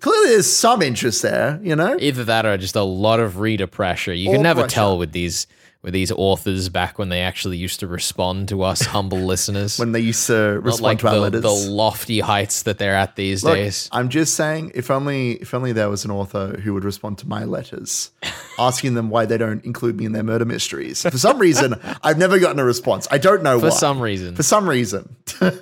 clearly 0.00 0.30
there's 0.30 0.50
some 0.52 0.80
interest 0.82 1.22
there. 1.22 1.58
You 1.62 1.76
know, 1.76 1.96
Either 1.98 2.24
that 2.24 2.46
or 2.46 2.56
just 2.56 2.76
a 2.76 2.82
lot 2.82 3.20
of 3.20 3.38
reader 3.40 3.66
pressure. 3.66 4.12
You 4.14 4.30
Or 4.30 4.34
can 4.34 4.42
never 4.42 4.62
pressure. 4.62 4.74
tell 4.74 4.98
with 4.98 5.12
these 5.12 5.46
with 5.80 5.94
these 5.94 6.10
authors 6.10 6.68
back 6.68 6.98
when 6.98 7.08
they 7.08 7.20
actually 7.20 7.56
used 7.56 7.78
to 7.80 7.86
respond 7.86 8.48
to 8.48 8.62
us 8.62 8.82
humble 8.96 9.18
listeners. 9.18 9.78
when 9.78 9.92
they 9.92 10.00
used 10.00 10.26
to 10.26 10.60
respond 10.60 10.82
like 10.82 10.98
to 10.98 11.06
our 11.08 11.14
the, 11.14 11.20
letters. 11.20 11.42
the 11.42 11.50
lofty 11.70 12.18
heights 12.20 12.64
that 12.64 12.78
they're 12.78 12.96
at 12.96 13.14
these 13.16 13.44
Look, 13.44 13.54
days. 13.54 13.88
I'm 13.92 14.08
just 14.08 14.34
saying, 14.34 14.72
if 14.74 14.90
only 14.90 15.32
if 15.34 15.54
only 15.54 15.72
there 15.72 15.88
was 15.88 16.04
an 16.04 16.10
author 16.10 16.58
who 16.60 16.74
would 16.74 16.84
respond 16.84 17.18
to 17.18 17.28
my 17.28 17.44
letters, 17.44 18.10
asking 18.58 18.94
them 18.94 19.08
why 19.08 19.24
they 19.24 19.38
don't 19.38 19.64
include 19.64 19.96
me 19.96 20.04
in 20.04 20.12
their 20.12 20.24
murder 20.24 20.44
mysteries. 20.44 21.02
For 21.02 21.16
some 21.16 21.38
reason, 21.38 21.74
I've 22.02 22.18
never 22.18 22.38
gotten 22.40 22.58
a 22.58 22.64
response. 22.64 23.06
I 23.10 23.18
don't 23.18 23.42
know 23.44 23.60
For 23.60 23.66
why. 23.66 23.76
some 23.76 24.00
reason. 24.00 24.34
For 24.34 24.42
some 24.42 24.68
reason. 24.68 25.14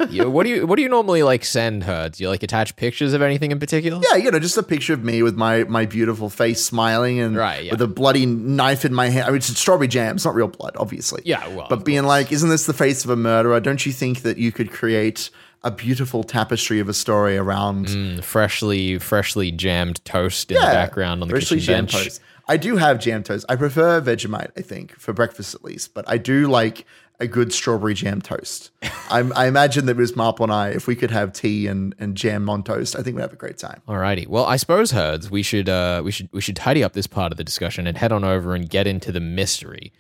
You- 0.09 0.31
what 0.31 0.45
do 0.45 0.51
you 0.51 0.67
what 0.67 0.77
do 0.77 0.83
you 0.83 0.89
normally 0.89 1.23
like 1.25 1.45
send 1.45 1.85
her? 1.85 2.09
Do 2.09 2.23
you 2.23 2.31
like 2.31 2.43
attach 2.43 2.75
pictures 2.77 3.13
of 3.13 3.21
anything 3.21 3.51
in 3.53 3.59
particular? 3.61 4.01
yeah, 4.11 4.17
you 4.17 4.31
know, 4.31 4.39
just 4.39 4.57
a 4.57 4.63
picture 4.63 4.95
of 4.95 5.05
me 5.05 5.23
with 5.23 5.37
my 5.37 5.65
my 5.65 5.85
beautiful 5.85 6.31
face 6.31 6.65
smiling 6.65 7.21
and 7.21 7.37
Right, 7.37 7.65
yeah. 7.65 7.73
with 7.73 7.83
a 7.83 7.87
bloody 7.87 8.25
knife 8.25 8.85
in 8.87 8.95
my 8.95 9.11
hand. 9.11 9.25
I 9.25 9.29
mean, 9.29 9.37
it's 9.37 9.47
strawberry 9.59 9.89
jam. 9.89 10.06
It's 10.15 10.25
not 10.25 10.35
real 10.35 10.49
blood, 10.49 10.77
obviously. 10.79 11.23
Yeah, 11.25 11.47
well, 11.49 11.67
but 11.69 11.85
being 11.85 12.05
like, 12.05 12.31
isn't 12.33 12.49
this 12.49 12.67
the 12.67 12.73
face 12.73 13.05
of 13.05 13.11
a 13.11 13.17
murderer? 13.17 13.59
Don't 13.61 13.85
you 13.85 13.93
think 13.93 14.23
that 14.23 14.39
you 14.39 14.53
could 14.53 14.71
create 14.71 15.31
a 15.65 15.71
beautiful 15.71 16.23
tapestry 16.23 16.79
of 16.79 16.89
a 16.89 16.95
story 16.95 17.37
around 17.37 17.87
Mm, 17.87 18.23
freshly 18.23 18.99
freshly 18.99 19.51
jammed 19.51 20.05
toast 20.05 20.51
in 20.53 20.55
the 20.57 20.61
background 20.61 21.23
on 21.23 21.29
the 21.29 21.33
freshly 21.33 21.59
kitchen 21.59 21.75
bench. 21.87 21.93
toast. 21.93 22.21
I 22.49 22.57
do 22.57 22.77
have 22.77 23.01
jam 23.01 23.25
toast. 23.25 23.45
I 23.49 23.57
prefer 23.57 24.01
Vegemite, 24.01 24.51
I 24.57 24.61
think, 24.61 24.97
for 25.01 25.13
breakfast 25.13 25.53
at 25.57 25.65
least. 25.65 25.95
But 25.95 26.05
I 26.09 26.17
do 26.19 26.47
like 26.47 26.87
a 27.19 27.27
good 27.27 27.53
strawberry 27.53 27.95
jam 27.95 28.21
toast. 28.21 28.71
I'm, 29.11 29.33
I 29.35 29.47
imagine 29.47 29.87
that 29.87 29.97
Ms. 29.97 30.17
Marple 30.17 30.45
and 30.45 30.53
I, 30.53 30.69
if 30.71 30.87
we 30.87 30.95
could 30.97 31.11
have 31.11 31.33
tea 31.33 31.67
and, 31.67 31.95
and 31.99 32.17
jam 32.17 32.49
on 32.51 32.63
toast, 32.63 32.97
I 32.97 33.03
think 33.03 33.17
we'd 33.17 33.23
have 33.23 33.33
a 33.33 33.37
great 33.37 33.59
time. 33.59 33.81
Alrighty. 33.89 34.27
Well, 34.27 34.45
I 34.45 34.57
suppose 34.57 34.91
herds. 34.91 35.31
We 35.31 35.43
should 35.43 35.69
uh, 35.69 36.03
we 36.05 36.11
should 36.11 36.29
we 36.33 36.41
should 36.41 36.57
tidy 36.57 36.85
up 36.85 36.93
this 36.93 37.07
part 37.07 37.33
of 37.33 37.39
the 37.39 37.45
discussion 37.45 37.87
and 37.87 37.97
head 37.97 38.13
on 38.13 38.25
over 38.25 38.55
and 38.55 38.69
get 38.69 38.87
into 38.87 39.13
the 39.13 39.21
mystery. 39.21 39.93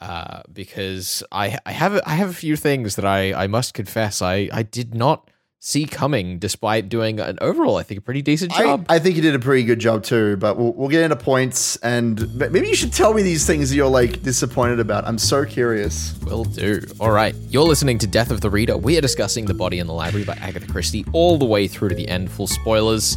Uh, 0.00 0.42
because 0.52 1.22
I 1.30 1.58
I 1.64 1.72
have 1.72 1.94
a, 1.94 2.08
I 2.08 2.14
have 2.14 2.28
a 2.28 2.34
few 2.34 2.56
things 2.56 2.96
that 2.96 3.04
I 3.04 3.32
I 3.32 3.46
must 3.46 3.72
confess 3.72 4.20
I 4.20 4.48
I 4.52 4.64
did 4.64 4.94
not 4.94 5.30
see 5.64 5.86
coming, 5.86 6.40
despite 6.40 6.88
doing 6.88 7.20
an 7.20 7.38
overall 7.40 7.76
I 7.76 7.84
think 7.84 7.98
a 7.98 8.00
pretty 8.00 8.20
decent 8.20 8.50
job. 8.50 8.84
I 8.88 8.98
think 8.98 9.14
you 9.14 9.22
did 9.22 9.36
a 9.36 9.38
pretty 9.38 9.62
good 9.62 9.78
job 9.78 10.02
too, 10.02 10.36
but 10.36 10.58
we'll, 10.58 10.72
we'll 10.72 10.88
get 10.88 11.04
into 11.04 11.14
points 11.14 11.76
and 11.76 12.34
maybe 12.34 12.68
you 12.68 12.74
should 12.74 12.92
tell 12.92 13.14
me 13.14 13.22
these 13.22 13.46
things 13.46 13.70
that 13.70 13.76
you're 13.76 13.86
like 13.86 14.22
disappointed 14.22 14.80
about. 14.80 15.06
I'm 15.06 15.18
so 15.18 15.44
curious. 15.44 16.18
Will 16.24 16.42
do. 16.42 16.82
All 16.98 17.12
right. 17.12 17.32
You're 17.48 17.62
listening 17.62 17.98
to 17.98 18.08
Death 18.08 18.32
of 18.32 18.40
the 18.40 18.50
Reader. 18.50 18.76
We 18.76 18.98
are 18.98 19.00
discussing 19.00 19.44
The 19.44 19.54
Body 19.54 19.78
in 19.78 19.86
the 19.86 19.92
Library 19.92 20.24
by 20.24 20.34
Agatha 20.40 20.66
Christie 20.66 21.04
all 21.12 21.38
the 21.38 21.44
way 21.44 21.68
through 21.68 21.90
to 21.90 21.94
the 21.94 22.08
end. 22.08 22.32
Full 22.32 22.48
spoilers. 22.48 23.16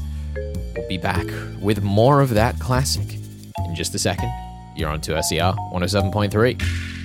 We'll 0.76 0.88
be 0.88 1.00
back 1.00 1.26
with 1.62 1.82
more 1.82 2.22
of 2.22 2.30
that 2.36 2.60
classic 2.60 3.16
in 3.66 3.76
just 3.76 3.96
a 3.96 4.00
second. 4.00 4.32
You're 4.76 4.90
on 4.90 5.02
2SER 5.02 5.56
107.3. 5.74 7.05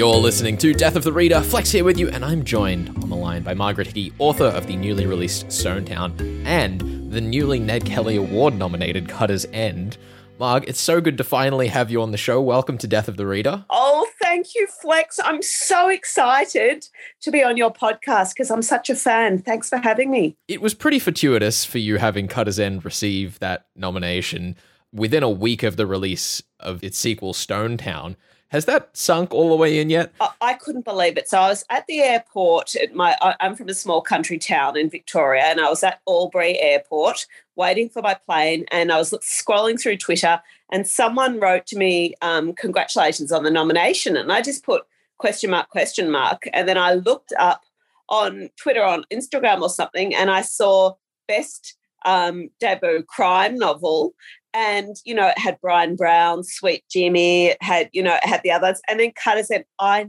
You're 0.00 0.16
listening 0.16 0.56
to 0.56 0.72
Death 0.72 0.96
of 0.96 1.04
the 1.04 1.12
Reader. 1.12 1.42
Flex 1.42 1.70
here 1.70 1.84
with 1.84 1.98
you, 1.98 2.08
and 2.08 2.24
I'm 2.24 2.42
joined 2.42 2.88
on 3.02 3.10
the 3.10 3.16
line 3.16 3.42
by 3.42 3.52
Margaret 3.52 3.88
Hickey, 3.88 4.14
author 4.18 4.46
of 4.46 4.66
the 4.66 4.74
newly 4.74 5.04
released 5.04 5.52
Stone 5.52 5.84
Town 5.84 6.16
and 6.46 7.12
the 7.12 7.20
newly 7.20 7.58
Ned 7.58 7.84
Kelly 7.84 8.16
Award 8.16 8.54
nominated 8.54 9.10
Cutter's 9.10 9.44
End. 9.52 9.98
Marg, 10.38 10.64
it's 10.66 10.80
so 10.80 11.02
good 11.02 11.18
to 11.18 11.22
finally 11.22 11.66
have 11.66 11.90
you 11.90 12.00
on 12.00 12.12
the 12.12 12.16
show. 12.16 12.40
Welcome 12.40 12.78
to 12.78 12.86
Death 12.86 13.08
of 13.08 13.18
the 13.18 13.26
Reader. 13.26 13.66
Oh, 13.68 14.08
thank 14.22 14.54
you, 14.54 14.66
Flex. 14.80 15.20
I'm 15.22 15.42
so 15.42 15.90
excited 15.90 16.88
to 17.20 17.30
be 17.30 17.44
on 17.44 17.58
your 17.58 17.70
podcast 17.70 18.32
because 18.32 18.50
I'm 18.50 18.62
such 18.62 18.88
a 18.88 18.94
fan. 18.94 19.40
Thanks 19.42 19.68
for 19.68 19.76
having 19.76 20.10
me. 20.10 20.34
It 20.48 20.62
was 20.62 20.72
pretty 20.72 20.98
fortuitous 20.98 21.66
for 21.66 21.76
you 21.76 21.98
having 21.98 22.26
Cutter's 22.26 22.58
End 22.58 22.86
receive 22.86 23.38
that 23.40 23.66
nomination 23.76 24.56
within 24.94 25.22
a 25.22 25.28
week 25.28 25.62
of 25.62 25.76
the 25.76 25.86
release 25.86 26.42
of 26.58 26.82
its 26.82 26.96
sequel, 26.96 27.34
Stone 27.34 27.76
Town. 27.76 28.16
Has 28.50 28.64
that 28.64 28.96
sunk 28.96 29.32
all 29.32 29.48
the 29.48 29.56
way 29.56 29.78
in 29.78 29.90
yet? 29.90 30.12
I, 30.20 30.30
I 30.40 30.54
couldn't 30.54 30.84
believe 30.84 31.16
it. 31.16 31.28
So 31.28 31.38
I 31.38 31.48
was 31.48 31.64
at 31.70 31.86
the 31.86 32.00
airport. 32.00 32.74
At 32.74 32.94
my, 32.94 33.16
I, 33.20 33.36
I'm 33.38 33.54
from 33.54 33.68
a 33.68 33.74
small 33.74 34.02
country 34.02 34.38
town 34.38 34.76
in 34.76 34.90
Victoria, 34.90 35.44
and 35.44 35.60
I 35.60 35.68
was 35.68 35.84
at 35.84 36.00
Albury 36.08 36.58
Airport 36.58 37.26
waiting 37.54 37.88
for 37.88 38.02
my 38.02 38.14
plane, 38.14 38.64
and 38.72 38.90
I 38.90 38.98
was 38.98 39.12
scrolling 39.22 39.80
through 39.80 39.98
Twitter, 39.98 40.40
and 40.72 40.86
someone 40.86 41.38
wrote 41.38 41.66
to 41.66 41.78
me, 41.78 42.14
um, 42.22 42.52
"Congratulations 42.54 43.30
on 43.30 43.44
the 43.44 43.50
nomination," 43.52 44.16
and 44.16 44.32
I 44.32 44.42
just 44.42 44.64
put 44.64 44.82
question 45.18 45.50
mark 45.50 45.68
question 45.68 46.10
mark, 46.10 46.48
and 46.52 46.68
then 46.68 46.78
I 46.78 46.94
looked 46.94 47.32
up 47.38 47.62
on 48.08 48.50
Twitter, 48.56 48.82
on 48.82 49.04
Instagram, 49.12 49.60
or 49.62 49.70
something, 49.70 50.12
and 50.12 50.28
I 50.28 50.42
saw 50.42 50.94
best 51.28 51.76
um, 52.04 52.48
debut 52.58 53.04
crime 53.04 53.56
novel, 53.56 54.14
and 54.54 54.96
you 55.04 55.14
know 55.14 55.28
it 55.28 55.38
had 55.38 55.58
Brian 55.60 55.96
Brown, 55.96 56.42
Sweet 56.44 56.84
Jimmy, 56.90 57.46
it 57.46 57.58
had 57.60 57.88
you 57.92 58.02
know 58.02 58.14
it 58.14 58.26
had 58.26 58.42
the 58.42 58.50
others, 58.50 58.80
and 58.88 59.00
then 59.00 59.12
Cutter 59.12 59.42
said, 59.42 59.64
"I." 59.78 60.06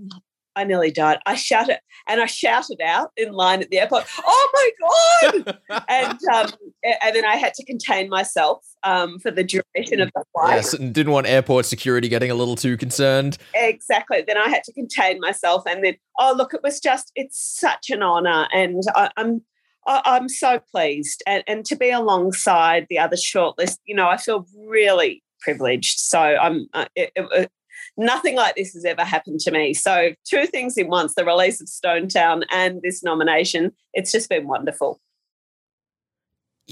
I 0.53 0.65
nearly 0.65 0.91
died. 0.91 1.19
I 1.25 1.35
shouted 1.35 1.79
and 2.09 2.19
I 2.19 2.25
shouted 2.25 2.81
out 2.81 3.11
in 3.15 3.31
line 3.31 3.61
at 3.61 3.69
the 3.69 3.79
airport, 3.79 4.05
"Oh 4.19 4.49
my 4.53 5.41
god!" 5.41 5.59
and 5.87 6.19
um, 6.33 6.51
and 6.83 7.15
then 7.15 7.25
I 7.25 7.37
had 7.37 7.53
to 7.53 7.65
contain 7.65 8.09
myself 8.09 8.65
um, 8.83 9.19
for 9.19 9.31
the 9.31 9.43
duration 9.43 10.01
of 10.01 10.11
the 10.13 10.23
flight. 10.33 10.55
Yes, 10.55 10.73
and 10.73 10.93
didn't 10.93 11.13
want 11.13 11.27
airport 11.27 11.65
security 11.65 12.09
getting 12.09 12.31
a 12.31 12.35
little 12.35 12.55
too 12.55 12.75
concerned. 12.75 13.37
Exactly. 13.53 14.23
Then 14.27 14.37
I 14.37 14.49
had 14.49 14.63
to 14.65 14.73
contain 14.73 15.19
myself, 15.21 15.63
and 15.65 15.83
then 15.83 15.95
oh 16.19 16.33
look, 16.35 16.53
it 16.53 16.61
was 16.63 16.81
just 16.81 17.13
it's 17.15 17.39
such 17.39 17.89
an 17.89 18.03
honor, 18.03 18.47
and 18.53 18.83
I, 18.93 19.09
I'm 19.15 19.43
I, 19.87 20.17
am 20.17 20.29
so 20.29 20.59
pleased, 20.71 21.23
and, 21.25 21.43
and 21.47 21.65
to 21.65 21.75
be 21.75 21.89
alongside 21.89 22.87
the 22.89 22.99
other 22.99 23.15
shortlist, 23.15 23.77
you 23.85 23.95
know, 23.95 24.07
I 24.07 24.17
feel 24.17 24.45
really 24.67 25.23
privileged. 25.39 25.99
So 25.99 26.19
I'm 26.19 26.67
uh, 26.73 26.85
it, 26.95 27.11
it, 27.15 27.51
nothing 27.97 28.35
like 28.35 28.55
this 28.55 28.73
has 28.73 28.85
ever 28.85 29.03
happened 29.03 29.39
to 29.41 29.51
me. 29.51 29.73
So 29.73 30.13
two 30.25 30.45
things 30.45 30.77
in 30.77 30.87
once: 30.87 31.15
the 31.15 31.25
release 31.25 31.61
of 31.61 31.69
Stone 31.69 32.09
Town 32.09 32.43
and 32.51 32.81
this 32.81 33.03
nomination. 33.03 33.71
It's 33.93 34.11
just 34.11 34.29
been 34.29 34.47
wonderful. 34.47 34.99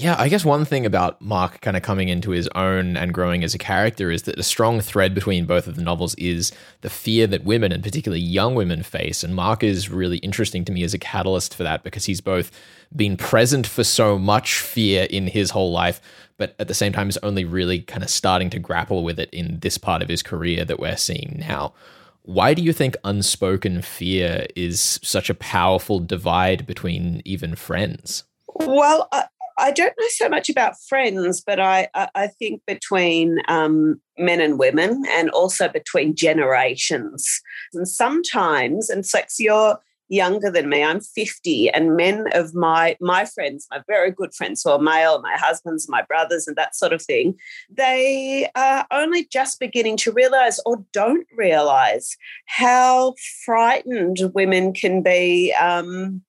Yeah, 0.01 0.15
I 0.17 0.29
guess 0.29 0.45
one 0.45 0.63
thing 0.63 0.85
about 0.85 1.21
Mark 1.21 1.59
kind 1.59 1.75
of 1.75 1.83
coming 1.83 2.07
into 2.07 2.31
his 2.31 2.47
own 2.55 2.95
and 2.95 3.13
growing 3.13 3.43
as 3.43 3.53
a 3.53 3.57
character 3.57 4.09
is 4.09 4.21
that 4.23 4.39
a 4.39 4.43
strong 4.43 4.79
thread 4.79 5.13
between 5.13 5.45
both 5.45 5.67
of 5.67 5.75
the 5.75 5.81
novels 5.81 6.15
is 6.15 6.53
the 6.79 6.89
fear 6.89 7.27
that 7.27 7.43
women, 7.43 7.73
and 7.73 7.83
particularly 7.83 8.21
young 8.21 8.55
women, 8.55 8.81
face. 8.81 9.25
And 9.25 9.35
Mark 9.35 9.61
is 9.61 9.89
really 9.89 10.19
interesting 10.19 10.63
to 10.63 10.71
me 10.71 10.83
as 10.83 10.93
a 10.93 10.97
catalyst 10.97 11.53
for 11.53 11.63
that 11.63 11.83
because 11.83 12.05
he's 12.05 12.21
both 12.21 12.49
been 12.95 13.17
present 13.17 13.67
for 13.67 13.83
so 13.83 14.17
much 14.17 14.61
fear 14.61 15.05
in 15.09 15.27
his 15.27 15.51
whole 15.51 15.73
life, 15.73 15.99
but 16.37 16.55
at 16.59 16.69
the 16.69 16.73
same 16.73 16.93
time 16.93 17.09
is 17.09 17.17
only 17.21 17.43
really 17.43 17.81
kind 17.81 18.01
of 18.01 18.09
starting 18.09 18.49
to 18.51 18.57
grapple 18.57 19.03
with 19.03 19.19
it 19.19 19.29
in 19.33 19.59
this 19.59 19.77
part 19.77 20.01
of 20.01 20.07
his 20.07 20.23
career 20.23 20.63
that 20.63 20.79
we're 20.79 20.95
seeing 20.95 21.43
now. 21.45 21.73
Why 22.21 22.53
do 22.53 22.61
you 22.61 22.71
think 22.71 22.95
unspoken 23.03 23.81
fear 23.81 24.47
is 24.55 25.01
such 25.03 25.29
a 25.29 25.35
powerful 25.35 25.99
divide 25.99 26.65
between 26.65 27.21
even 27.25 27.55
friends? 27.55 28.23
Well, 28.55 29.09
uh, 29.11 29.23
I 29.59 29.71
don't 29.71 29.93
know 29.99 30.07
so 30.09 30.29
much 30.29 30.49
about 30.49 30.81
friends, 30.87 31.41
but 31.45 31.59
I, 31.59 31.89
I 31.93 32.27
think 32.27 32.61
between 32.65 33.39
um, 33.47 33.99
men 34.17 34.39
and 34.39 34.57
women 34.57 35.03
and 35.09 35.29
also 35.29 35.67
between 35.67 36.15
generations. 36.15 37.41
And 37.73 37.87
sometimes, 37.87 38.89
and 38.89 39.05
Flex, 39.05 39.39
you're 39.39 39.77
younger 40.09 40.49
than 40.49 40.69
me, 40.69 40.83
I'm 40.83 40.99
50, 40.99 41.69
and 41.69 41.95
men 41.95 42.27
of 42.33 42.55
my 42.55 42.97
my 42.99 43.25
friends, 43.25 43.67
my 43.71 43.81
very 43.87 44.11
good 44.11 44.33
friends 44.33 44.63
who 44.63 44.71
are 44.71 44.79
male, 44.79 45.21
my 45.21 45.35
husbands, 45.37 45.87
my 45.87 46.01
brothers, 46.01 46.47
and 46.47 46.57
that 46.57 46.75
sort 46.75 46.93
of 46.93 47.01
thing, 47.01 47.35
they 47.69 48.49
are 48.55 48.87
only 48.91 49.25
just 49.25 49.59
beginning 49.59 49.97
to 49.97 50.11
realize 50.11 50.59
or 50.65 50.83
don't 50.93 51.27
realize 51.37 52.17
how 52.47 53.13
frightened 53.45 54.19
women 54.33 54.73
can 54.73 55.03
be. 55.03 55.53
Um, 55.53 56.23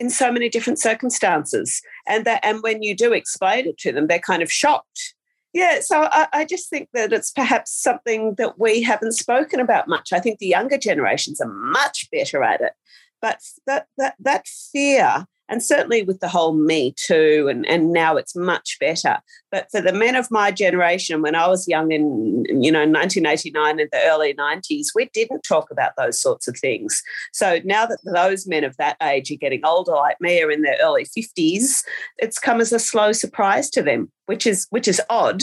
in 0.00 0.10
so 0.10 0.32
many 0.32 0.48
different 0.48 0.80
circumstances. 0.80 1.82
And 2.08 2.24
that 2.24 2.40
and 2.42 2.62
when 2.62 2.82
you 2.82 2.96
do 2.96 3.12
explain 3.12 3.66
it 3.66 3.78
to 3.78 3.92
them, 3.92 4.08
they're 4.08 4.18
kind 4.18 4.42
of 4.42 4.50
shocked. 4.50 5.14
Yeah, 5.52 5.80
so 5.80 6.08
I, 6.12 6.28
I, 6.32 6.44
just 6.44 6.70
think 6.70 6.90
that 6.94 7.12
it's 7.12 7.32
perhaps 7.32 7.72
something 7.72 8.36
that 8.36 8.60
we 8.60 8.82
haven't 8.82 9.14
spoken 9.14 9.58
about 9.58 9.88
much. 9.88 10.12
I 10.12 10.20
think 10.20 10.38
the 10.38 10.46
younger 10.46 10.78
generations 10.78 11.40
are 11.40 11.52
much 11.52 12.08
better 12.12 12.44
at 12.44 12.60
it. 12.60 12.72
But 13.20 13.40
that 13.66 13.86
that 13.98 14.14
that 14.20 14.46
fear 14.46 15.26
and 15.50 15.62
certainly 15.62 16.02
with 16.02 16.20
the 16.20 16.28
whole 16.28 16.54
Me 16.54 16.94
Too, 16.96 17.48
and, 17.50 17.66
and 17.66 17.92
now 17.92 18.16
it's 18.16 18.36
much 18.36 18.78
better. 18.78 19.18
But 19.50 19.70
for 19.70 19.80
the 19.80 19.92
men 19.92 20.14
of 20.14 20.30
my 20.30 20.50
generation, 20.52 21.20
when 21.20 21.34
I 21.34 21.48
was 21.48 21.68
young 21.68 21.90
in 21.90 22.44
you 22.48 22.72
know 22.72 22.86
1989 22.86 23.80
and 23.80 23.88
the 23.92 24.04
early 24.04 24.32
90s, 24.32 24.86
we 24.94 25.10
didn't 25.12 25.42
talk 25.42 25.70
about 25.70 25.92
those 25.98 26.20
sorts 26.20 26.48
of 26.48 26.56
things. 26.56 27.02
So 27.32 27.60
now 27.64 27.84
that 27.86 27.98
those 28.04 28.46
men 28.46 28.64
of 28.64 28.76
that 28.76 28.96
age 29.02 29.30
are 29.30 29.36
getting 29.36 29.64
older, 29.64 29.92
like 29.92 30.20
me, 30.20 30.40
are 30.40 30.50
in 30.50 30.62
their 30.62 30.78
early 30.82 31.04
50s, 31.04 31.82
it's 32.18 32.38
come 32.38 32.60
as 32.60 32.72
a 32.72 32.78
slow 32.78 33.12
surprise 33.12 33.68
to 33.70 33.82
them, 33.82 34.10
which 34.26 34.46
is 34.46 34.66
which 34.70 34.86
is 34.86 35.02
odd 35.10 35.42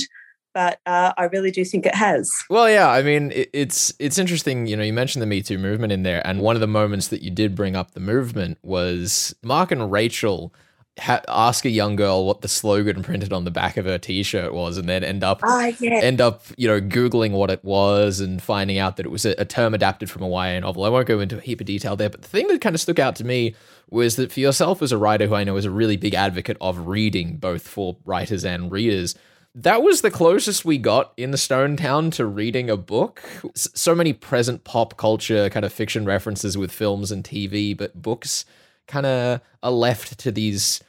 but 0.58 0.80
uh, 0.88 1.14
I 1.20 1.26
really 1.26 1.52
do 1.52 1.64
think 1.64 1.86
it 1.86 1.94
has. 1.94 2.32
Well, 2.50 2.68
yeah, 2.68 2.90
I 2.90 3.04
mean, 3.04 3.30
it, 3.30 3.52
it's 3.54 3.94
it's 4.00 4.18
interesting. 4.18 4.66
You 4.66 4.76
know, 4.76 4.82
you 4.82 4.92
mentioned 4.92 5.22
the 5.22 5.28
Me 5.28 5.44
Too 5.44 5.60
movement 5.60 5.94
in 5.94 6.02
there, 6.02 6.26
and 6.26 6.42
one 6.42 6.56
of 6.56 6.62
the 6.62 6.68
moments 6.68 7.10
that 7.10 7.22
you 7.22 7.30
did 7.30 7.54
bring 7.54 7.76
up 7.76 7.92
the 7.92 8.00
movement 8.00 8.58
was 8.64 9.36
Mark 9.44 9.72
and 9.72 9.92
Rachel 9.92 10.52
ha- 10.98 11.22
ask 11.28 11.64
a 11.64 11.70
young 11.70 11.96
girl 11.96 12.26
what 12.26 12.42
the 12.42 12.48
slogan 12.48 13.04
printed 13.04 13.32
on 13.34 13.44
the 13.44 13.52
back 13.52 13.78
of 13.78 13.86
her 13.86 14.00
T-shirt 14.00 14.52
was, 14.52 14.80
and 14.80 14.90
then 14.90 15.04
end 15.04 15.24
up 15.24 15.42
oh, 15.44 15.72
yeah. 15.80 16.00
end 16.02 16.22
up 16.22 16.42
you 16.58 16.68
know 16.68 16.82
googling 16.82 17.34
what 17.34 17.52
it 17.52 17.64
was 17.64 18.20
and 18.20 18.42
finding 18.42 18.80
out 18.80 18.98
that 18.98 19.06
it 19.06 19.10
was 19.10 19.28
a, 19.28 19.36
a 19.38 19.46
term 19.46 19.76
adapted 19.76 20.10
from 20.10 20.24
a 20.24 20.28
YA 20.28 20.60
novel. 20.60 20.86
I 20.86 20.90
won't 20.90 21.06
go 21.06 21.20
into 21.20 21.38
a 21.38 21.42
heap 21.42 21.62
of 21.62 21.68
detail 21.68 21.96
there, 21.96 22.10
but 22.10 22.24
the 22.24 22.28
thing 22.28 22.48
that 22.48 22.62
kind 22.62 22.74
of 22.74 22.82
stuck 22.82 22.98
out 22.98 23.16
to 23.18 23.24
me 23.24 23.54
was 23.92 24.16
that 24.16 24.32
for 24.32 24.40
yourself 24.40 24.82
as 24.82 24.92
a 24.92 24.98
writer 24.98 25.28
who 25.28 25.36
I 25.36 25.44
know 25.44 25.56
is 25.56 25.66
a 25.66 25.72
really 25.72 25.98
big 25.98 26.16
advocate 26.16 26.58
of 26.60 26.88
reading, 26.88 27.38
both 27.38 27.68
for 27.68 27.98
writers 28.06 28.44
and 28.44 28.72
readers 28.72 29.14
that 29.58 29.82
was 29.82 30.02
the 30.02 30.12
closest 30.12 30.66
we 30.66 30.78
got 30.78 31.14
in 31.18 31.32
the 31.32 31.38
Stone 31.38 31.78
Town 31.78 32.12
to 32.12 32.28
reading 32.28 32.70
a 32.70 32.78
book. 32.78 33.24
So 33.56 33.96
many 33.96 34.14
present 34.14 34.64
pop 34.64 34.98
culture 34.98 35.50
kind 35.50 35.66
of 35.66 35.74
fiction 35.74 36.06
references 36.06 36.56
with 36.56 36.72
films 36.72 37.12
and 37.12 37.24
TV, 37.24 37.76
but 37.76 38.00
books 38.00 38.46
kind 38.88 39.08
of 39.08 39.42
are 39.64 39.72
left 39.72 40.20
to 40.20 40.32
these 40.32 40.80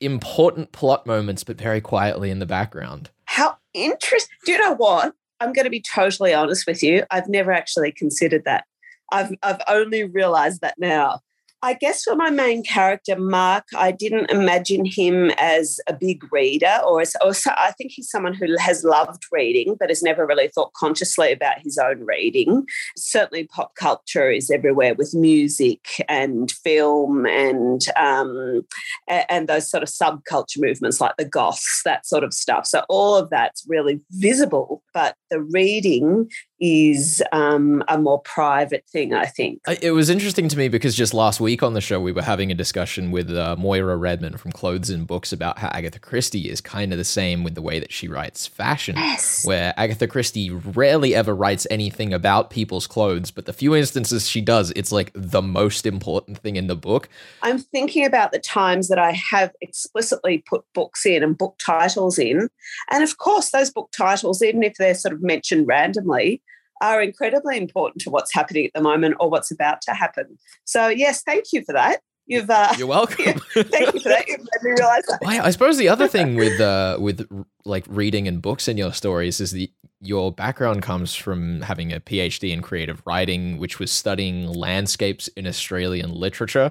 important 0.00 0.72
plot 0.72 1.06
moments, 1.06 1.44
but 1.44 1.56
very 1.56 1.80
quietly 1.80 2.30
in 2.30 2.40
the 2.40 2.46
background. 2.46 3.10
How 3.26 3.56
interesting. 3.74 4.36
Do 4.44 4.52
you 4.52 4.58
know 4.58 4.74
what? 4.74 5.14
I'm 5.38 5.52
going 5.52 5.64
to 5.64 5.70
be 5.70 5.80
totally 5.80 6.34
honest 6.34 6.66
with 6.66 6.82
you. 6.82 7.04
I've 7.12 7.28
never 7.28 7.52
actually 7.52 7.92
considered 7.92 8.42
that. 8.44 8.64
I've, 9.12 9.30
I've 9.44 9.60
only 9.68 10.02
realized 10.02 10.62
that 10.62 10.74
now. 10.78 11.20
I 11.62 11.74
guess 11.74 12.04
for 12.04 12.16
my 12.16 12.30
main 12.30 12.62
character, 12.62 13.16
Mark, 13.18 13.64
I 13.76 13.92
didn't 13.92 14.30
imagine 14.30 14.86
him 14.86 15.30
as 15.38 15.78
a 15.86 15.92
big 15.92 16.24
reader, 16.32 16.80
or, 16.86 17.02
as, 17.02 17.14
or 17.22 17.34
so, 17.34 17.50
I 17.56 17.72
think 17.72 17.92
he's 17.92 18.10
someone 18.10 18.32
who 18.32 18.56
has 18.58 18.82
loved 18.82 19.24
reading, 19.30 19.76
but 19.78 19.90
has 19.90 20.02
never 20.02 20.26
really 20.26 20.48
thought 20.48 20.72
consciously 20.72 21.32
about 21.32 21.58
his 21.60 21.76
own 21.76 22.04
reading. 22.06 22.64
Certainly, 22.96 23.48
pop 23.48 23.74
culture 23.74 24.30
is 24.30 24.50
everywhere 24.50 24.94
with 24.94 25.14
music 25.14 26.02
and 26.08 26.50
film 26.50 27.26
and 27.26 27.82
um, 27.96 28.62
and 29.08 29.46
those 29.46 29.70
sort 29.70 29.82
of 29.82 29.90
subculture 29.90 30.58
movements 30.58 31.00
like 31.00 31.16
the 31.18 31.24
goths, 31.26 31.82
that 31.84 32.06
sort 32.06 32.24
of 32.24 32.32
stuff. 32.32 32.66
So 32.66 32.84
all 32.88 33.16
of 33.16 33.28
that's 33.28 33.66
really 33.68 34.00
visible, 34.12 34.82
but 34.94 35.14
the 35.30 35.42
reading 35.42 36.30
is 36.60 37.22
um, 37.32 37.82
a 37.88 37.98
more 37.98 38.20
private 38.20 38.84
thing, 38.86 39.14
I 39.14 39.24
think. 39.24 39.62
It 39.80 39.92
was 39.92 40.10
interesting 40.10 40.48
to 40.48 40.58
me 40.58 40.68
because 40.68 40.94
just 40.94 41.14
last 41.14 41.40
week 41.40 41.62
on 41.62 41.72
the 41.72 41.80
show, 41.80 42.00
we 42.00 42.12
were 42.12 42.22
having 42.22 42.50
a 42.52 42.54
discussion 42.54 43.10
with 43.10 43.30
uh, 43.30 43.56
Moira 43.58 43.96
Redmond 43.96 44.38
from 44.40 44.52
Clothes 44.52 44.90
in 44.90 45.04
Books 45.04 45.32
about 45.32 45.58
how 45.58 45.68
Agatha 45.68 45.98
Christie 45.98 46.50
is 46.50 46.60
kind 46.60 46.92
of 46.92 46.98
the 46.98 47.04
same 47.04 47.44
with 47.44 47.54
the 47.54 47.62
way 47.62 47.80
that 47.80 47.92
she 47.92 48.08
writes 48.08 48.46
fashion, 48.46 48.96
yes. 48.96 49.44
where 49.46 49.72
Agatha 49.78 50.06
Christie 50.06 50.50
rarely 50.50 51.14
ever 51.14 51.34
writes 51.34 51.66
anything 51.70 52.12
about 52.12 52.50
people's 52.50 52.86
clothes, 52.86 53.30
but 53.30 53.46
the 53.46 53.54
few 53.54 53.74
instances 53.74 54.28
she 54.28 54.42
does, 54.42 54.70
it's 54.76 54.92
like 54.92 55.12
the 55.14 55.42
most 55.42 55.86
important 55.86 56.38
thing 56.38 56.56
in 56.56 56.66
the 56.66 56.76
book. 56.76 57.08
I'm 57.42 57.58
thinking 57.58 58.04
about 58.04 58.32
the 58.32 58.38
times 58.38 58.88
that 58.88 58.98
I 58.98 59.12
have 59.30 59.52
explicitly 59.62 60.44
put 60.46 60.64
books 60.74 61.06
in 61.06 61.22
and 61.22 61.38
book 61.38 61.56
titles 61.58 62.18
in. 62.18 62.50
And 62.90 63.02
of 63.02 63.16
course, 63.16 63.50
those 63.50 63.70
book 63.70 63.90
titles, 63.96 64.42
even 64.42 64.62
if 64.62 64.74
they're 64.74 64.94
sort 64.94 65.14
of 65.14 65.22
mentioned 65.22 65.66
randomly, 65.66 66.42
are 66.80 67.02
incredibly 67.02 67.56
important 67.56 68.02
to 68.02 68.10
what's 68.10 68.32
happening 68.32 68.66
at 68.66 68.72
the 68.74 68.82
moment 68.82 69.16
or 69.20 69.28
what's 69.28 69.50
about 69.50 69.82
to 69.82 69.92
happen. 69.92 70.38
So, 70.64 70.88
yes, 70.88 71.22
thank 71.22 71.52
you 71.52 71.62
for 71.64 71.72
that. 71.72 72.00
You've 72.26 72.48
uh, 72.48 72.72
you're 72.78 72.86
welcome. 72.86 73.40
thank 73.54 73.92
you 73.92 74.00
for 74.00 74.08
that. 74.08 74.28
You've 74.28 74.38
made 74.38 74.62
me 74.62 74.70
realize 74.78 75.02
that. 75.06 75.18
Well, 75.20 75.44
I 75.44 75.50
suppose 75.50 75.78
the 75.78 75.88
other 75.88 76.06
thing 76.06 76.36
with 76.36 76.60
uh, 76.60 76.96
with 77.00 77.28
like 77.64 77.84
reading 77.88 78.28
and 78.28 78.40
books 78.40 78.68
in 78.68 78.76
your 78.76 78.92
stories 78.92 79.40
is 79.40 79.50
that 79.50 79.68
your 80.00 80.30
background 80.30 80.82
comes 80.82 81.14
from 81.16 81.62
having 81.62 81.92
a 81.92 81.98
PhD 81.98 82.52
in 82.52 82.62
creative 82.62 83.02
writing, 83.04 83.58
which 83.58 83.80
was 83.80 83.90
studying 83.90 84.46
landscapes 84.46 85.26
in 85.28 85.44
Australian 85.46 86.12
literature. 86.12 86.70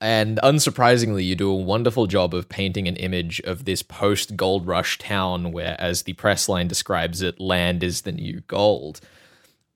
And 0.00 0.38
unsurprisingly, 0.42 1.24
you 1.24 1.34
do 1.34 1.50
a 1.50 1.54
wonderful 1.54 2.06
job 2.06 2.34
of 2.34 2.48
painting 2.48 2.86
an 2.86 2.96
image 2.96 3.40
of 3.40 3.64
this 3.64 3.82
post 3.82 4.36
gold 4.36 4.66
rush 4.66 4.98
town 4.98 5.52
where, 5.52 5.74
as 5.80 6.02
the 6.02 6.12
press 6.12 6.48
line 6.48 6.68
describes 6.68 7.22
it, 7.22 7.40
land 7.40 7.82
is 7.82 8.02
the 8.02 8.12
new 8.12 8.42
gold. 8.46 9.00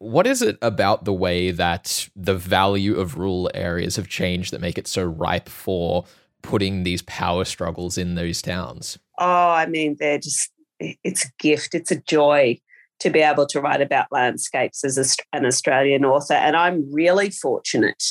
What 0.00 0.26
is 0.26 0.40
it 0.40 0.56
about 0.62 1.04
the 1.04 1.12
way 1.12 1.50
that 1.50 2.08
the 2.16 2.34
value 2.34 2.98
of 2.98 3.18
rural 3.18 3.50
areas 3.52 3.96
have 3.96 4.08
changed 4.08 4.50
that 4.50 4.60
make 4.62 4.78
it 4.78 4.88
so 4.88 5.04
ripe 5.04 5.46
for 5.46 6.06
putting 6.40 6.84
these 6.84 7.02
power 7.02 7.44
struggles 7.44 7.98
in 7.98 8.14
those 8.14 8.40
towns? 8.40 8.98
Oh, 9.18 9.50
I 9.50 9.66
mean, 9.66 9.96
they're 10.00 10.18
just, 10.18 10.50
it's 10.80 11.26
a 11.26 11.30
gift, 11.38 11.74
it's 11.74 11.90
a 11.90 12.00
joy 12.00 12.58
to 13.00 13.10
be 13.10 13.20
able 13.20 13.46
to 13.48 13.60
write 13.60 13.82
about 13.82 14.06
landscapes 14.10 14.84
as 14.84 15.18
an 15.34 15.44
Australian 15.44 16.06
author. 16.06 16.32
And 16.32 16.56
I'm 16.56 16.90
really 16.90 17.28
fortunate 17.28 18.02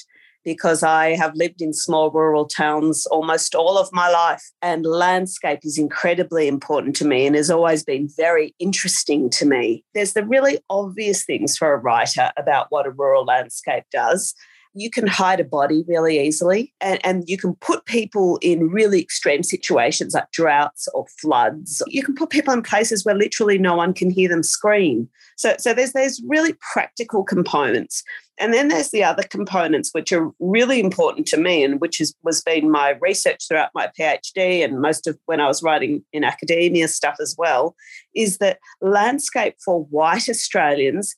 because 0.50 0.82
I 0.82 1.16
have 1.16 1.36
lived 1.36 1.62
in 1.62 1.74
small 1.74 2.10
rural 2.10 2.48
towns 2.48 3.06
almost 3.06 3.54
all 3.54 3.78
of 3.78 3.88
my 3.94 4.10
life. 4.10 4.42
And 4.64 4.84
landscape 4.84 5.60
is 5.62 5.78
incredibly 5.78 6.48
important 6.48 6.96
to 6.96 7.06
me 7.06 7.28
and 7.28 7.36
has 7.36 7.52
always 7.52 7.84
been 7.84 8.10
very 8.18 8.56
interesting 8.58 9.30
to 9.30 9.46
me. 9.46 9.84
There's 9.94 10.14
the 10.14 10.26
really 10.26 10.58
obvious 10.68 11.24
things 11.24 11.56
for 11.56 11.72
a 11.72 11.78
writer 11.78 12.32
about 12.36 12.66
what 12.72 12.88
a 12.88 12.90
rural 12.90 13.26
landscape 13.26 13.84
does 13.92 14.34
you 14.74 14.90
can 14.90 15.08
hide 15.08 15.40
a 15.40 15.44
body 15.44 15.84
really 15.88 16.20
easily 16.20 16.74
and, 16.80 17.00
and 17.04 17.24
you 17.28 17.38
can 17.38 17.56
put 17.56 17.86
people 17.86 18.38
in 18.42 18.70
really 18.70 19.02
extreme 19.02 19.44
situations 19.44 20.14
like 20.14 20.32
droughts 20.32 20.88
or 20.94 21.06
floods. 21.20 21.82
You 21.88 22.04
can 22.04 22.16
put 22.16 22.30
people 22.30 22.54
in 22.54 22.62
places 22.62 23.04
where 23.04 23.16
literally 23.16 23.58
no 23.58 23.76
one 23.76 23.94
can 23.94 24.10
hear 24.10 24.30
them 24.30 24.44
scream. 24.44 25.10
So, 25.38 25.56
so 25.58 25.74
there's 25.74 25.94
there's 25.94 26.22
really 26.28 26.54
practical 26.74 27.24
components. 27.24 28.04
And 28.40 28.54
then 28.54 28.70
there's 28.70 28.92
the 28.92 29.04
other 29.04 29.24
components 29.24 29.90
which 29.92 30.14
are 30.14 30.32
really 30.40 30.80
important 30.80 31.28
to 31.28 31.38
me 31.38 31.64
and 31.64 31.82
which 31.82 32.00
is, 32.00 32.16
was 32.24 32.42
been 32.42 32.72
my 32.72 32.98
research 33.02 33.46
throughout 33.48 33.72
my 33.76 33.90
PhD 34.00 34.64
and 34.64 34.80
most 34.80 35.08
of 35.08 35.20
when 35.26 35.42
I 35.42 35.48
was 35.48 35.62
writing 35.62 36.04
in 36.14 36.24
academia 36.24 36.88
stuff 36.88 37.18
as 37.20 37.36
well, 37.38 37.76
is 38.16 38.38
that 38.38 38.60
landscape 38.82 39.56
for 39.64 39.84
white 39.86 40.30
Australians 40.30 41.16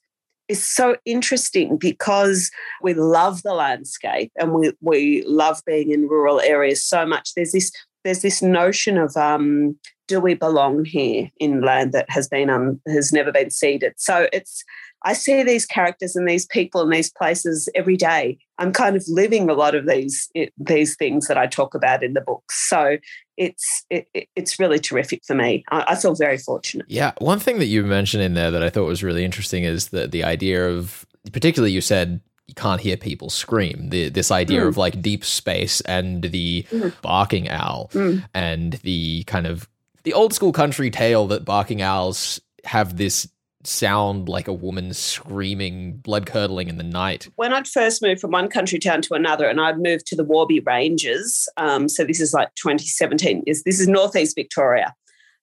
is 0.51 0.63
so 0.63 0.98
interesting 1.05 1.77
because 1.77 2.51
we 2.81 2.93
love 2.93 3.41
the 3.41 3.53
landscape 3.53 4.31
and 4.38 4.53
we, 4.53 4.72
we 4.81 5.24
love 5.25 5.62
being 5.65 5.91
in 5.91 6.08
rural 6.08 6.41
areas 6.41 6.84
so 6.84 7.05
much. 7.05 7.34
There's 7.34 7.53
this 7.53 7.72
there's 8.03 8.22
this 8.24 8.41
notion 8.41 8.98
of 8.98 9.15
um, 9.15 9.77
do 10.08 10.20
we 10.20 10.34
belong 10.34 10.86
here 10.86 11.29
in 11.39 11.62
land 11.62 11.93
that 11.93 12.10
has 12.10 12.27
been 12.27 12.50
um, 12.50 12.81
has 12.88 13.13
never 13.13 13.31
been 13.31 13.50
ceded? 13.50 13.93
So 13.98 14.27
it's 14.34 14.63
I 15.03 15.13
see 15.13 15.41
these 15.41 15.65
characters 15.65 16.15
and 16.15 16.27
these 16.27 16.46
people 16.46 16.81
and 16.81 16.91
these 16.91 17.12
places 17.12 17.70
every 17.74 17.98
day. 17.98 18.38
I'm 18.60 18.72
kind 18.72 18.96
of 18.96 19.03
living 19.08 19.50
a 19.50 19.53
lot 19.53 19.74
of 19.74 19.88
these 19.88 20.29
these 20.58 20.96
things 20.96 21.27
that 21.27 21.38
I 21.38 21.48
talk 21.48 21.74
about 21.74 22.03
in 22.03 22.13
the 22.13 22.22
book. 22.22 22.43
So 22.51 22.98
it's 23.41 23.86
it, 23.89 24.07
it's 24.36 24.60
really 24.60 24.77
terrific 24.77 25.25
for 25.25 25.33
me. 25.33 25.63
I, 25.71 25.83
I, 25.89 25.95
feel 25.95 26.13
very 26.13 26.38
fortunate. 26.38 26.86
Yeah, 26.88 27.13
one 27.17 27.39
thing 27.39 27.57
that 27.57 27.65
you 27.65 27.83
mentioned 27.83 28.21
in 28.21 28.36
there 28.36 28.51
that 28.51 28.62
I 28.62 28.69
thought 28.69 28.86
was 28.86 29.03
really 29.03 29.25
interesting 29.25 29.63
is 29.63 29.89
the 29.89 30.07
the 30.07 30.24
idea 30.24 30.69
of 30.69 31.07
particularly 31.31 31.71
you 31.71 31.81
said 31.81 32.21
you 32.45 32.53
can't 32.53 32.81
hear 32.81 32.98
people 32.98 33.31
scream. 33.31 33.89
The, 33.89 34.10
this 34.10 34.29
idea 34.29 34.62
mm. 34.62 34.67
of 34.67 34.77
like 34.77 35.01
deep 35.01 35.25
space 35.25 35.81
and 35.81 36.21
the 36.21 36.67
mm. 36.69 36.93
barking 37.01 37.50
owl 37.50 37.89
mm. 37.93 38.24
and 38.36 38.74
the 38.83 39.24
kind 39.24 39.48
of 39.48 39.67
the 40.03 40.13
old 40.13 40.33
school 40.33 40.51
country 40.51 40.91
tale 40.91 41.25
that 41.27 41.43
barking 41.43 41.81
owls 41.81 42.39
have 42.63 42.98
this 42.98 43.27
sound 43.67 44.29
like 44.29 44.47
a 44.47 44.53
woman 44.53 44.93
screaming, 44.93 45.97
blood 45.97 46.25
curdling 46.25 46.67
in 46.67 46.77
the 46.77 46.83
night. 46.83 47.29
When 47.35 47.53
I'd 47.53 47.67
first 47.67 48.01
moved 48.01 48.21
from 48.21 48.31
one 48.31 48.50
country 48.50 48.79
town 48.79 49.01
to 49.03 49.13
another, 49.13 49.47
and 49.47 49.59
I'd 49.59 49.79
moved 49.79 50.05
to 50.07 50.15
the 50.15 50.24
Warby 50.24 50.61
Ranges, 50.61 51.47
um, 51.57 51.87
so 51.89 52.03
this 52.03 52.19
is 52.19 52.33
like 52.33 52.53
2017. 52.55 53.43
Is 53.47 53.63
this 53.63 53.79
is 53.79 53.87
northeast 53.87 54.35
Victoria? 54.35 54.93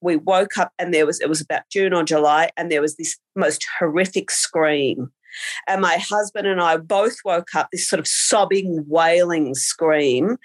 We 0.01 0.17
woke 0.17 0.57
up 0.59 0.73
and 0.79 0.95
there 0.95 1.07
was 1.07 1.21
it 1.21 1.29
was 1.29 1.41
about 1.41 1.63
June 1.71 1.93
or 1.93 2.05
July, 2.05 2.51
and 2.57 2.71
there 2.71 2.81
was 2.81 2.97
this 2.97 3.17
most 3.35 3.67
horrific 3.79 4.31
scream 4.31 5.11
and 5.67 5.81
my 5.81 5.97
husband 5.97 6.47
and 6.47 6.61
I 6.61 6.77
both 6.77 7.17
woke 7.25 7.55
up 7.55 7.69
this 7.71 7.89
sort 7.89 8.01
of 8.01 8.07
sobbing, 8.07 8.85
wailing 8.87 9.55
scream. 9.55 10.37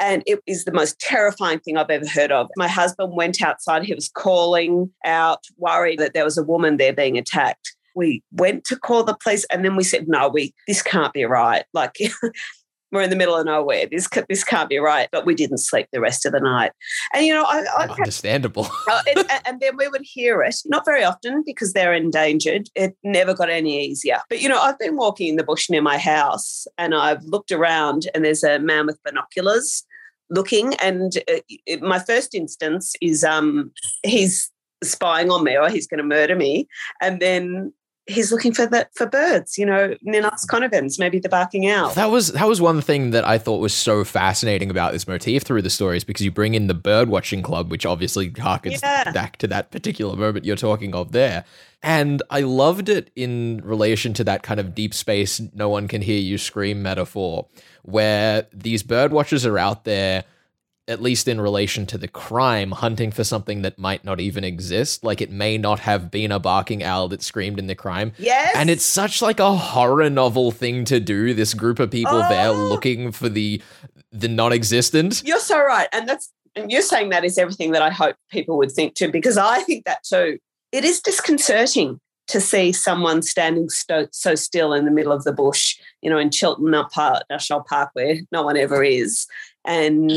And 0.00 0.22
it 0.26 0.40
is 0.46 0.64
the 0.64 0.72
most 0.72 0.98
terrifying 0.98 1.60
thing 1.60 1.76
I've 1.76 1.90
ever 1.90 2.06
heard 2.06 2.32
of. 2.32 2.48
My 2.56 2.68
husband 2.68 3.12
went 3.14 3.42
outside, 3.42 3.84
he 3.84 3.94
was 3.94 4.08
calling 4.08 4.90
out, 5.04 5.44
worried 5.56 5.98
that 5.98 6.14
there 6.14 6.24
was 6.24 6.38
a 6.38 6.42
woman 6.42 6.76
there 6.76 6.92
being 6.92 7.18
attacked 7.18 7.72
we 7.94 8.22
went 8.30 8.62
to 8.64 8.76
call 8.76 9.02
the 9.02 9.16
police 9.22 9.46
and 9.50 9.64
then 9.64 9.74
we 9.74 9.82
said 9.82 10.06
no 10.06 10.28
we 10.28 10.54
this 10.66 10.82
can't 10.82 11.14
be 11.14 11.24
right 11.24 11.64
like 11.72 11.96
we're 12.96 13.02
in 13.02 13.10
the 13.10 13.16
middle 13.16 13.36
of 13.36 13.46
nowhere. 13.46 13.86
This 13.90 14.08
this 14.28 14.42
can't 14.42 14.68
be 14.68 14.78
right. 14.78 15.08
But 15.12 15.26
we 15.26 15.34
didn't 15.34 15.58
sleep 15.58 15.86
the 15.92 16.00
rest 16.00 16.26
of 16.26 16.32
the 16.32 16.40
night. 16.40 16.72
And 17.14 17.24
you 17.24 17.32
know, 17.32 17.44
I, 17.44 17.64
I 17.78 17.86
understandable. 17.86 18.68
It, 19.08 19.30
and 19.46 19.60
then 19.60 19.76
we 19.76 19.88
would 19.88 20.02
hear 20.02 20.42
it, 20.42 20.56
not 20.64 20.84
very 20.84 21.04
often 21.04 21.42
because 21.44 21.72
they're 21.72 21.92
endangered. 21.92 22.68
It 22.74 22.96
never 23.04 23.34
got 23.34 23.50
any 23.50 23.86
easier. 23.86 24.18
But 24.28 24.40
you 24.40 24.48
know, 24.48 24.60
I've 24.60 24.78
been 24.78 24.96
walking 24.96 25.28
in 25.28 25.36
the 25.36 25.44
bush 25.44 25.68
near 25.68 25.82
my 25.82 25.98
house, 25.98 26.66
and 26.78 26.94
I've 26.94 27.22
looked 27.24 27.52
around, 27.52 28.08
and 28.14 28.24
there's 28.24 28.42
a 28.42 28.58
man 28.58 28.86
with 28.86 29.02
binoculars 29.04 29.84
looking. 30.30 30.74
And 30.74 31.18
uh, 31.30 31.40
it, 31.66 31.82
my 31.82 31.98
first 31.98 32.34
instance 32.34 32.94
is 33.00 33.22
um, 33.22 33.70
he's 34.02 34.50
spying 34.82 35.30
on 35.30 35.44
me 35.44 35.56
or 35.56 35.68
he's 35.68 35.86
going 35.86 35.98
to 35.98 36.04
murder 36.04 36.36
me. 36.36 36.68
And 37.00 37.20
then 37.20 37.72
he's 38.06 38.30
looking 38.30 38.52
for 38.52 38.66
the 38.66 38.88
for 38.92 39.06
birds, 39.06 39.58
you 39.58 39.66
know, 39.66 39.94
Ninox 40.06 40.46
connivens, 40.46 40.98
maybe 40.98 41.18
the 41.18 41.28
barking 41.28 41.68
owl. 41.68 41.90
That 41.90 42.10
was 42.10 42.32
that 42.32 42.48
was 42.48 42.60
one 42.60 42.80
thing 42.80 43.10
that 43.10 43.26
I 43.26 43.38
thought 43.38 43.58
was 43.58 43.74
so 43.74 44.04
fascinating 44.04 44.70
about 44.70 44.92
this 44.92 45.08
motif 45.08 45.42
through 45.42 45.62
the 45.62 45.70
stories 45.70 46.04
because 46.04 46.24
you 46.24 46.30
bring 46.30 46.54
in 46.54 46.66
the 46.68 46.74
bird 46.74 47.08
watching 47.08 47.42
club, 47.42 47.70
which 47.70 47.84
obviously 47.84 48.30
harkens 48.30 48.80
yeah. 48.82 49.10
back 49.12 49.36
to 49.38 49.46
that 49.48 49.70
particular 49.70 50.16
moment 50.16 50.44
you're 50.44 50.56
talking 50.56 50.94
of 50.94 51.12
there. 51.12 51.44
And 51.82 52.22
I 52.30 52.40
loved 52.40 52.88
it 52.88 53.10
in 53.14 53.60
relation 53.62 54.12
to 54.14 54.24
that 54.24 54.42
kind 54.42 54.58
of 54.58 54.74
deep 54.74 54.94
space, 54.94 55.40
no 55.54 55.68
one 55.68 55.88
can 55.88 56.02
hear 56.02 56.18
you 56.18 56.38
scream 56.38 56.82
metaphor, 56.82 57.46
where 57.82 58.46
these 58.52 58.82
bird 58.82 59.12
watchers 59.12 59.44
are 59.44 59.58
out 59.58 59.84
there 59.84 60.24
at 60.88 61.02
least 61.02 61.26
in 61.26 61.40
relation 61.40 61.84
to 61.86 61.98
the 61.98 62.08
crime, 62.08 62.70
hunting 62.70 63.10
for 63.10 63.24
something 63.24 63.62
that 63.62 63.78
might 63.78 64.04
not 64.04 64.20
even 64.20 64.44
exist. 64.44 65.02
Like 65.02 65.20
it 65.20 65.30
may 65.30 65.58
not 65.58 65.80
have 65.80 66.10
been 66.10 66.30
a 66.30 66.38
barking 66.38 66.84
owl 66.84 67.08
that 67.08 67.22
screamed 67.22 67.58
in 67.58 67.66
the 67.66 67.74
crime. 67.74 68.12
Yes. 68.18 68.52
And 68.54 68.70
it's 68.70 68.84
such 68.84 69.20
like 69.20 69.40
a 69.40 69.54
horror 69.54 70.08
novel 70.10 70.52
thing 70.52 70.84
to 70.86 71.00
do. 71.00 71.34
This 71.34 71.54
group 71.54 71.78
of 71.78 71.90
people 71.90 72.16
oh. 72.16 72.28
there 72.28 72.52
looking 72.52 73.12
for 73.12 73.28
the 73.28 73.60
the 74.12 74.28
non-existent. 74.28 75.22
You're 75.24 75.40
so 75.40 75.60
right. 75.60 75.88
And 75.92 76.08
that's 76.08 76.32
and 76.54 76.70
you're 76.70 76.82
saying 76.82 77.10
that 77.10 77.24
is 77.24 77.36
everything 77.36 77.72
that 77.72 77.82
I 77.82 77.90
hope 77.90 78.16
people 78.30 78.56
would 78.58 78.72
think 78.72 78.94
too, 78.94 79.10
because 79.10 79.36
I 79.36 79.60
think 79.62 79.84
that 79.84 80.04
too. 80.04 80.38
It 80.72 80.84
is 80.84 81.00
disconcerting 81.00 82.00
to 82.28 82.40
see 82.40 82.72
someone 82.72 83.22
standing 83.22 83.68
sto- 83.68 84.08
so 84.10 84.34
still 84.34 84.72
in 84.72 84.84
the 84.84 84.90
middle 84.90 85.12
of 85.12 85.24
the 85.24 85.32
bush, 85.32 85.78
you 86.02 86.10
know, 86.10 86.18
in 86.18 86.30
Chiltern 86.30 86.70
National 87.30 87.62
Park, 87.62 87.90
where 87.92 88.16
no 88.32 88.42
one 88.42 88.56
ever 88.56 88.82
is, 88.82 89.26
and 89.66 90.10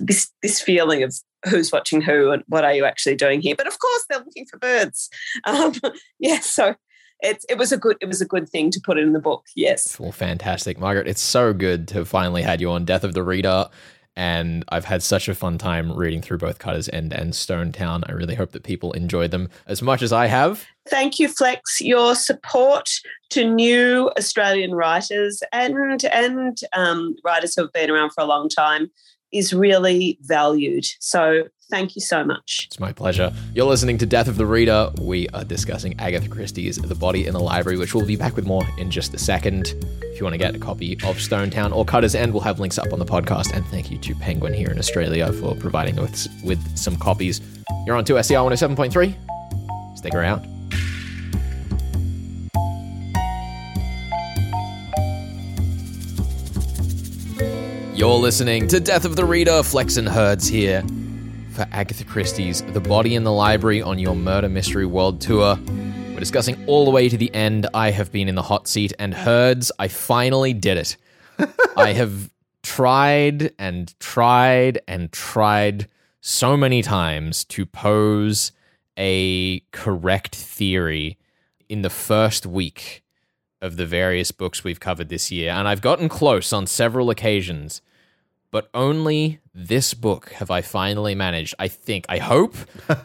this 0.00 0.30
this 0.40 0.60
feeling 0.60 1.02
of 1.02 1.14
who's 1.48 1.72
watching 1.72 2.00
who 2.00 2.30
and 2.30 2.42
what 2.46 2.64
are 2.64 2.74
you 2.74 2.84
actually 2.84 3.16
doing 3.16 3.40
here. 3.40 3.54
But 3.56 3.66
of 3.66 3.78
course, 3.78 4.04
they're 4.08 4.18
looking 4.18 4.46
for 4.46 4.58
birds. 4.58 5.10
Um, 5.44 5.74
yeah, 6.18 6.40
so 6.40 6.76
it, 7.20 7.44
it 7.48 7.58
was 7.58 7.72
a 7.72 7.76
good 7.76 7.96
it 8.00 8.06
was 8.06 8.20
a 8.20 8.26
good 8.26 8.48
thing 8.48 8.70
to 8.70 8.80
put 8.84 8.98
in 8.98 9.12
the 9.12 9.20
book. 9.20 9.44
Yes. 9.56 9.98
Well, 9.98 10.12
fantastic, 10.12 10.78
Margaret. 10.78 11.08
It's 11.08 11.20
so 11.20 11.52
good 11.52 11.88
to 11.88 11.98
have 11.98 12.08
finally 12.08 12.42
had 12.42 12.60
you 12.60 12.70
on 12.70 12.84
Death 12.84 13.04
of 13.04 13.14
the 13.14 13.22
Reader 13.22 13.68
and 14.14 14.64
I've 14.68 14.84
had 14.84 15.02
such 15.02 15.28
a 15.28 15.34
fun 15.34 15.58
time 15.58 15.92
reading 15.92 16.20
through 16.20 16.38
both 16.38 16.58
Cutter's 16.58 16.88
End 16.90 17.12
and 17.12 17.34
Stone 17.34 17.72
Town. 17.72 18.04
I 18.06 18.12
really 18.12 18.34
hope 18.34 18.52
that 18.52 18.62
people 18.62 18.92
enjoy 18.92 19.28
them 19.28 19.48
as 19.66 19.80
much 19.80 20.02
as 20.02 20.12
I 20.12 20.26
have. 20.26 20.66
Thank 20.88 21.18
you, 21.18 21.28
Flex. 21.28 21.80
Your 21.80 22.14
support 22.14 22.90
to 23.30 23.48
new 23.48 24.10
Australian 24.18 24.74
writers 24.74 25.42
and 25.52 26.04
and 26.04 26.58
um, 26.72 27.16
writers 27.24 27.54
who 27.54 27.62
have 27.62 27.72
been 27.72 27.90
around 27.90 28.10
for 28.10 28.22
a 28.22 28.26
long 28.26 28.48
time 28.48 28.90
is 29.32 29.52
really 29.52 30.18
valued. 30.22 30.84
So 31.00 31.44
thank 31.70 31.96
you 31.96 32.02
so 32.02 32.22
much. 32.22 32.64
It's 32.66 32.78
my 32.78 32.92
pleasure. 32.92 33.32
You're 33.54 33.66
listening 33.66 33.96
to 33.98 34.06
Death 34.06 34.28
of 34.28 34.36
the 34.36 34.44
Reader. 34.44 34.92
We 35.00 35.28
are 35.30 35.42
discussing 35.42 35.98
Agatha 35.98 36.28
Christie's 36.28 36.76
The 36.76 36.94
Body 36.94 37.26
in 37.26 37.32
the 37.32 37.40
Library, 37.40 37.78
which 37.78 37.94
we'll 37.94 38.06
be 38.06 38.16
back 38.16 38.36
with 38.36 38.44
more 38.44 38.64
in 38.76 38.90
just 38.90 39.14
a 39.14 39.18
second. 39.18 39.74
If 40.02 40.18
you 40.18 40.24
want 40.24 40.34
to 40.34 40.38
get 40.38 40.54
a 40.54 40.58
copy 40.58 40.98
of 41.04 41.18
Stone 41.18 41.50
Town 41.50 41.72
or 41.72 41.86
Cutter's 41.86 42.14
End, 42.14 42.34
we'll 42.34 42.42
have 42.42 42.60
links 42.60 42.76
up 42.76 42.92
on 42.92 42.98
the 42.98 43.06
podcast. 43.06 43.54
And 43.54 43.64
thank 43.66 43.90
you 43.90 43.96
to 43.98 44.14
Penguin 44.16 44.52
here 44.52 44.70
in 44.70 44.78
Australia 44.78 45.32
for 45.32 45.54
providing 45.56 45.98
us 45.98 46.28
with 46.44 46.76
some 46.76 46.96
copies. 46.96 47.40
You're 47.86 47.96
on 47.96 48.04
2SER 48.04 48.50
107.3. 48.50 49.96
Stick 49.96 50.14
around. 50.14 50.51
You're 58.02 58.18
listening 58.18 58.66
to 58.66 58.80
Death 58.80 59.04
of 59.04 59.14
the 59.14 59.24
Reader. 59.24 59.62
Flex 59.62 59.96
and 59.96 60.08
Herds 60.08 60.48
here 60.48 60.82
for 61.52 61.64
Agatha 61.70 62.02
Christie's 62.02 62.60
The 62.60 62.80
Body 62.80 63.14
in 63.14 63.22
the 63.22 63.30
Library 63.30 63.80
on 63.80 64.00
your 64.00 64.16
Murder 64.16 64.48
Mystery 64.48 64.86
World 64.86 65.20
Tour. 65.20 65.56
We're 65.66 66.18
discussing 66.18 66.64
all 66.66 66.84
the 66.84 66.90
way 66.90 67.08
to 67.08 67.16
the 67.16 67.32
end. 67.32 67.68
I 67.72 67.92
have 67.92 68.10
been 68.10 68.28
in 68.28 68.34
the 68.34 68.42
hot 68.42 68.66
seat, 68.66 68.92
and 68.98 69.14
Herds, 69.14 69.70
I 69.78 69.86
finally 69.86 70.52
did 70.52 70.78
it. 70.78 70.96
I 71.76 71.92
have 71.92 72.28
tried 72.64 73.52
and 73.56 73.94
tried 74.00 74.80
and 74.88 75.12
tried 75.12 75.86
so 76.20 76.56
many 76.56 76.82
times 76.82 77.44
to 77.44 77.64
pose 77.64 78.50
a 78.98 79.60
correct 79.70 80.34
theory 80.34 81.18
in 81.68 81.82
the 81.82 81.90
first 81.90 82.46
week 82.46 83.04
of 83.60 83.76
the 83.76 83.86
various 83.86 84.32
books 84.32 84.64
we've 84.64 84.80
covered 84.80 85.08
this 85.08 85.30
year, 85.30 85.52
and 85.52 85.68
I've 85.68 85.80
gotten 85.80 86.08
close 86.08 86.52
on 86.52 86.66
several 86.66 87.08
occasions, 87.08 87.80
but 88.52 88.68
only 88.72 89.40
this 89.52 89.94
book 89.94 90.30
have 90.34 90.50
I 90.52 90.60
finally 90.62 91.16
managed, 91.16 91.56
I 91.58 91.66
think, 91.66 92.06
I 92.08 92.18
hope, 92.18 92.54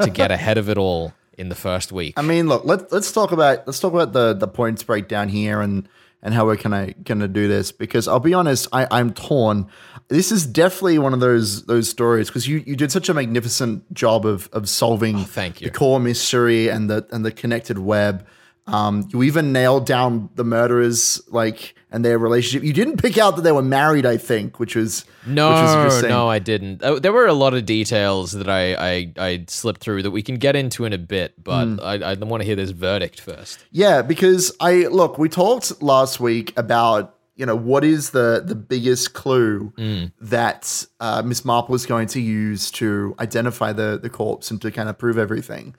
to 0.01 0.11
get 0.11 0.29
ahead 0.37 0.59
of 0.59 0.69
it 0.69 0.77
all 0.77 1.13
in 1.37 1.49
the 1.49 1.55
first 1.55 1.91
week. 1.91 2.13
I 2.17 2.21
mean, 2.21 2.47
look, 2.47 2.65
let's 2.65 2.91
let's 2.91 3.11
talk 3.11 3.31
about 3.31 3.65
let's 3.65 3.79
talk 3.79 3.93
about 3.93 4.13
the 4.13 4.33
the 4.33 4.47
points 4.47 4.83
breakdown 4.83 5.29
here 5.29 5.61
and 5.61 5.89
and 6.21 6.33
how 6.33 6.45
we're 6.45 6.55
gonna 6.57 6.93
gonna 7.03 7.27
do 7.27 7.47
this 7.47 7.71
because 7.71 8.07
I'll 8.07 8.19
be 8.19 8.33
honest, 8.33 8.67
I, 8.71 8.87
I'm 8.91 9.13
torn. 9.13 9.67
This 10.09 10.31
is 10.31 10.45
definitely 10.45 10.97
one 10.99 11.13
of 11.13 11.19
those 11.19 11.65
those 11.65 11.89
stories 11.89 12.27
because 12.27 12.47
you, 12.47 12.63
you 12.65 12.75
did 12.75 12.91
such 12.91 13.07
a 13.09 13.13
magnificent 13.13 13.93
job 13.93 14.25
of 14.25 14.49
of 14.51 14.67
solving 14.67 15.17
Oh, 15.17 15.23
thank 15.23 15.61
you. 15.61 15.67
the 15.69 15.77
core 15.77 15.99
mystery 15.99 16.69
and 16.69 16.89
the 16.89 17.07
and 17.11 17.23
the 17.25 17.31
connected 17.31 17.79
web. 17.79 18.25
Um, 18.67 19.07
you 19.13 19.23
even 19.23 19.53
nailed 19.53 19.85
down 19.85 20.29
the 20.35 20.43
murderers, 20.43 21.21
like 21.29 21.73
and 21.89 22.03
their 22.03 22.17
relationship. 22.17 22.63
You 22.65 22.73
didn't 22.73 22.97
pick 23.01 23.17
out 23.17 23.37
that 23.37 23.43
they 23.43 23.51
were 23.53 23.61
married, 23.61 24.05
I 24.05 24.17
think, 24.17 24.59
which 24.59 24.75
was 24.75 25.05
No, 25.25 25.49
which 25.49 25.61
was 25.61 25.73
interesting. 25.75 26.09
no, 26.09 26.27
I 26.27 26.39
didn't. 26.39 26.83
Uh, 26.83 26.99
There 26.99 27.13
were 27.13 27.27
a 27.27 27.33
lot 27.33 27.53
of 27.53 27.65
details 27.65 28.33
that 28.33 28.49
I, 28.49 28.73
I, 28.75 29.13
I 29.17 29.45
slipped 29.47 29.79
through 29.79 30.03
that 30.03 30.11
we 30.11 30.21
can 30.21 30.35
get 30.35 30.57
into 30.57 30.83
in 30.83 30.91
a 30.91 30.97
bit, 30.97 31.41
but 31.41 31.63
Hmm. 31.65 31.79
I, 31.81 31.93
I 31.93 32.13
want 32.15 32.41
to 32.41 32.45
hear 32.45 32.57
this 32.57 32.71
verdict 32.71 33.21
first. 33.21 33.63
Yeah, 33.71 34.01
because 34.01 34.51
I 34.59 34.87
look, 34.87 35.17
we 35.17 35.29
talked 35.29 35.81
last 35.81 36.19
week 36.19 36.51
about 36.57 37.13
you 37.37 37.45
know 37.45 37.55
what 37.55 37.83
is 37.85 38.09
the 38.09 38.43
the 38.45 38.55
biggest 38.55 39.13
clue 39.13 39.71
that 40.19 40.85
uh, 40.99 41.21
Miss 41.23 41.45
Marple 41.45 41.75
is 41.75 41.85
going 41.85 42.07
to 42.07 42.19
use 42.21 42.71
to 42.71 43.15
identify 43.19 43.71
the 43.73 43.97
the 44.01 44.09
corpse 44.09 44.51
and 44.51 44.61
to 44.61 44.71
kind 44.71 44.89
of 44.89 44.97
prove 44.97 45.17
everything. 45.17 45.75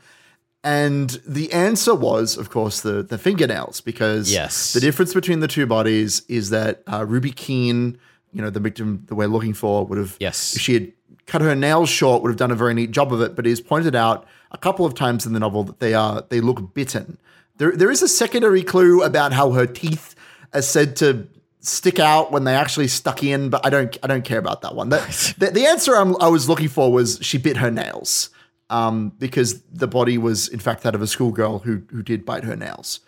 And 0.69 1.09
the 1.27 1.51
answer 1.53 1.95
was, 1.95 2.37
of 2.37 2.51
course, 2.51 2.83
the 2.83 3.03
the 3.03 3.17
fingernails, 3.17 3.81
because 3.81 4.31
Yes. 4.31 4.75
the 4.75 4.81
difference 4.81 5.15
between 5.15 5.41
the 5.41 5.49
two 5.49 5.67
bodies 5.67 6.23
is 6.29 6.51
that 6.51 6.83
uh, 6.93 7.07
Ruby 7.07 7.31
Keene, 7.33 7.99
you 8.35 8.43
know, 8.43 8.51
the 8.51 8.61
victim 8.61 9.05
that 9.07 9.15
we're 9.15 9.29
looking 9.29 9.55
for, 9.55 9.87
would 9.87 9.97
have 9.99 10.17
Yes. 10.21 10.55
if 10.57 10.61
she 10.63 10.75
had 10.75 10.93
cut 11.27 11.41
her 11.41 11.55
nails 11.55 11.89
short, 11.89 12.23
would 12.23 12.29
have 12.29 12.37
done 12.37 12.51
a 12.51 12.55
very 12.55 12.75
neat 12.75 12.91
job 12.91 13.13
of 13.15 13.21
it. 13.23 13.35
But 13.35 13.47
it 13.47 13.51
is 13.51 13.61
pointed 13.63 13.95
out 13.95 14.27
a 14.51 14.59
couple 14.59 14.85
of 14.85 14.93
times 14.95 15.25
in 15.27 15.33
the 15.33 15.41
novel 15.41 15.65
that 15.65 15.81
they 15.81 15.95
are 15.95 16.23
they 16.29 16.41
look 16.43 16.75
bitten. 16.75 17.17
There 17.57 17.73
there 17.73 17.91
is 17.91 18.03
a 18.03 18.09
secondary 18.09 18.63
clue 18.63 19.03
about 19.03 19.33
how 19.33 19.53
her 19.53 19.67
teeth 19.67 20.15
are 20.53 20.63
said 20.63 20.97
to 20.97 21.29
stick 21.61 21.99
out 21.99 22.31
when 22.31 22.45
they 22.45 22.55
actually 22.55 22.89
stuck 22.89 23.23
in, 23.23 23.49
but 23.49 23.65
I 23.65 23.71
don't 23.71 23.97
I 24.03 24.07
don't 24.07 24.25
care 24.25 24.39
about 24.39 24.61
that 24.63 24.75
one. 24.75 24.91
The, 24.91 25.01
the, 25.39 25.47
the 25.51 25.67
answer 25.67 25.97
I'm, 25.97 26.15
I 26.21 26.29
was 26.29 26.47
looking 26.49 26.69
for 26.69 26.93
was 26.93 27.19
she 27.23 27.39
bit 27.39 27.57
her 27.57 27.71
nails. 27.71 28.31
Um, 28.71 29.13
because 29.19 29.63
the 29.63 29.89
body 29.89 30.19
was 30.19 30.47
in 30.47 30.59
fact 30.59 30.83
that 30.83 30.95
of 30.95 31.01
a 31.01 31.07
schoolgirl 31.07 31.61
who 31.61 31.83
who 31.91 32.03
did 32.03 32.27
bite 32.27 32.45
her 32.45 32.57
nails. 32.57 33.01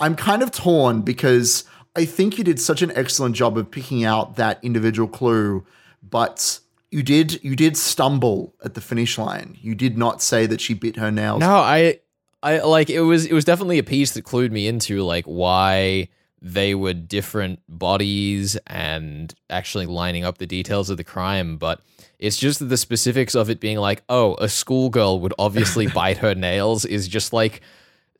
I'm 0.00 0.16
kind 0.16 0.42
of 0.42 0.50
torn 0.50 1.02
because 1.02 1.64
I 1.96 2.04
think 2.04 2.36
you 2.36 2.44
did 2.44 2.60
such 2.60 2.82
an 2.82 2.90
excellent 2.96 3.36
job 3.36 3.56
of 3.56 3.70
picking 3.70 4.04
out 4.04 4.36
that 4.36 4.58
individual 4.62 5.06
clue, 5.08 5.64
but 6.02 6.58
you 6.90 7.02
did 7.02 7.42
you 7.44 7.56
did 7.56 7.76
stumble 7.76 8.54
at 8.64 8.74
the 8.74 8.80
finish 8.80 9.18
line. 9.18 9.56
You 9.60 9.74
did 9.74 9.96
not 9.96 10.22
say 10.22 10.46
that 10.46 10.60
she 10.60 10.74
bit 10.74 10.96
her 10.96 11.10
nails. 11.10 11.40
No, 11.40 11.56
I, 11.56 11.98
I 12.42 12.58
like 12.60 12.90
it 12.90 13.00
was 13.00 13.26
it 13.26 13.32
was 13.32 13.44
definitely 13.44 13.78
a 13.78 13.84
piece 13.84 14.12
that 14.12 14.24
clued 14.24 14.50
me 14.50 14.66
into 14.66 15.02
like 15.02 15.24
why 15.24 16.08
they 16.40 16.74
were 16.74 16.92
different 16.92 17.60
bodies 17.68 18.56
and 18.66 19.34
actually 19.48 19.86
lining 19.86 20.24
up 20.24 20.38
the 20.38 20.46
details 20.46 20.90
of 20.90 20.96
the 20.96 21.04
crime, 21.04 21.56
but 21.56 21.80
it's 22.24 22.38
just 22.38 22.58
that 22.58 22.66
the 22.66 22.76
specifics 22.76 23.34
of 23.34 23.50
it 23.50 23.60
being 23.60 23.78
like, 23.78 24.02
oh, 24.08 24.34
a 24.34 24.48
schoolgirl 24.48 25.20
would 25.20 25.34
obviously 25.38 25.86
bite 25.94 26.18
her 26.18 26.34
nails 26.34 26.84
is 26.84 27.06
just 27.06 27.32
like 27.32 27.60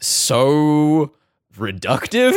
so 0.01 1.13
reductive. 1.57 2.35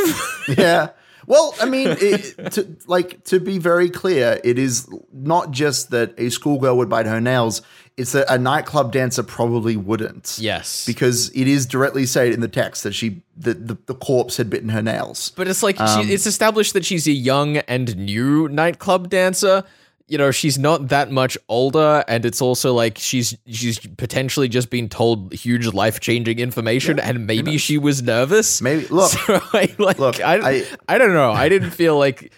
yeah. 0.58 0.90
Well, 1.26 1.54
I 1.60 1.66
mean, 1.66 1.88
it, 2.00 2.52
to, 2.52 2.76
like 2.86 3.22
to 3.24 3.38
be 3.38 3.58
very 3.58 3.90
clear, 3.90 4.40
it 4.42 4.58
is 4.58 4.88
not 5.12 5.50
just 5.50 5.90
that 5.90 6.14
a 6.16 6.30
schoolgirl 6.30 6.78
would 6.78 6.88
bite 6.88 7.04
her 7.04 7.20
nails; 7.20 7.60
it's 7.98 8.12
that 8.12 8.32
a 8.32 8.38
nightclub 8.38 8.92
dancer 8.92 9.22
probably 9.22 9.76
wouldn't. 9.76 10.38
yes. 10.40 10.86
because 10.86 11.28
it 11.30 11.46
is 11.46 11.66
directly 11.66 12.06
said 12.06 12.32
in 12.32 12.40
the 12.40 12.48
text 12.48 12.82
that 12.84 12.94
she 12.94 13.20
that 13.36 13.68
the, 13.68 13.76
the 13.84 13.94
corpse 13.94 14.38
had 14.38 14.48
bitten 14.48 14.70
her 14.70 14.80
nails. 14.80 15.32
But 15.36 15.48
it's 15.48 15.62
like 15.62 15.78
Um, 15.78 16.06
she, 16.06 16.14
it's 16.14 16.24
established 16.24 16.72
that 16.72 16.86
she's 16.86 17.06
a 17.06 17.12
young 17.12 17.58
and 17.58 17.94
new 17.98 18.48
nightclub 18.48 19.10
dancer. 19.10 19.64
You 20.08 20.16
know, 20.16 20.30
she's 20.30 20.58
not 20.58 20.88
that 20.88 21.10
much 21.10 21.36
older, 21.50 22.02
and 22.08 22.24
it's 22.24 22.40
also 22.40 22.72
like 22.72 22.96
she's 22.98 23.36
she's 23.46 23.78
potentially 23.78 24.48
just 24.48 24.70
been 24.70 24.88
told 24.88 25.34
huge 25.34 25.66
life 25.74 26.00
changing 26.00 26.38
information, 26.38 26.98
and 26.98 27.26
maybe 27.26 27.58
she 27.58 27.76
was 27.76 28.02
nervous. 28.02 28.62
Maybe- 28.62 28.86
look, 28.86 29.10
so 29.26 29.40
I 29.52 29.74
like 29.78 29.98
look, 29.98 30.20
I, 30.22 30.50
I- 30.60 30.64
I 30.88 30.96
don't 30.98 31.12
know. 31.12 31.30
I 31.32 31.48
didn't 31.50 31.72
feel 31.72 31.98
like 31.98 32.32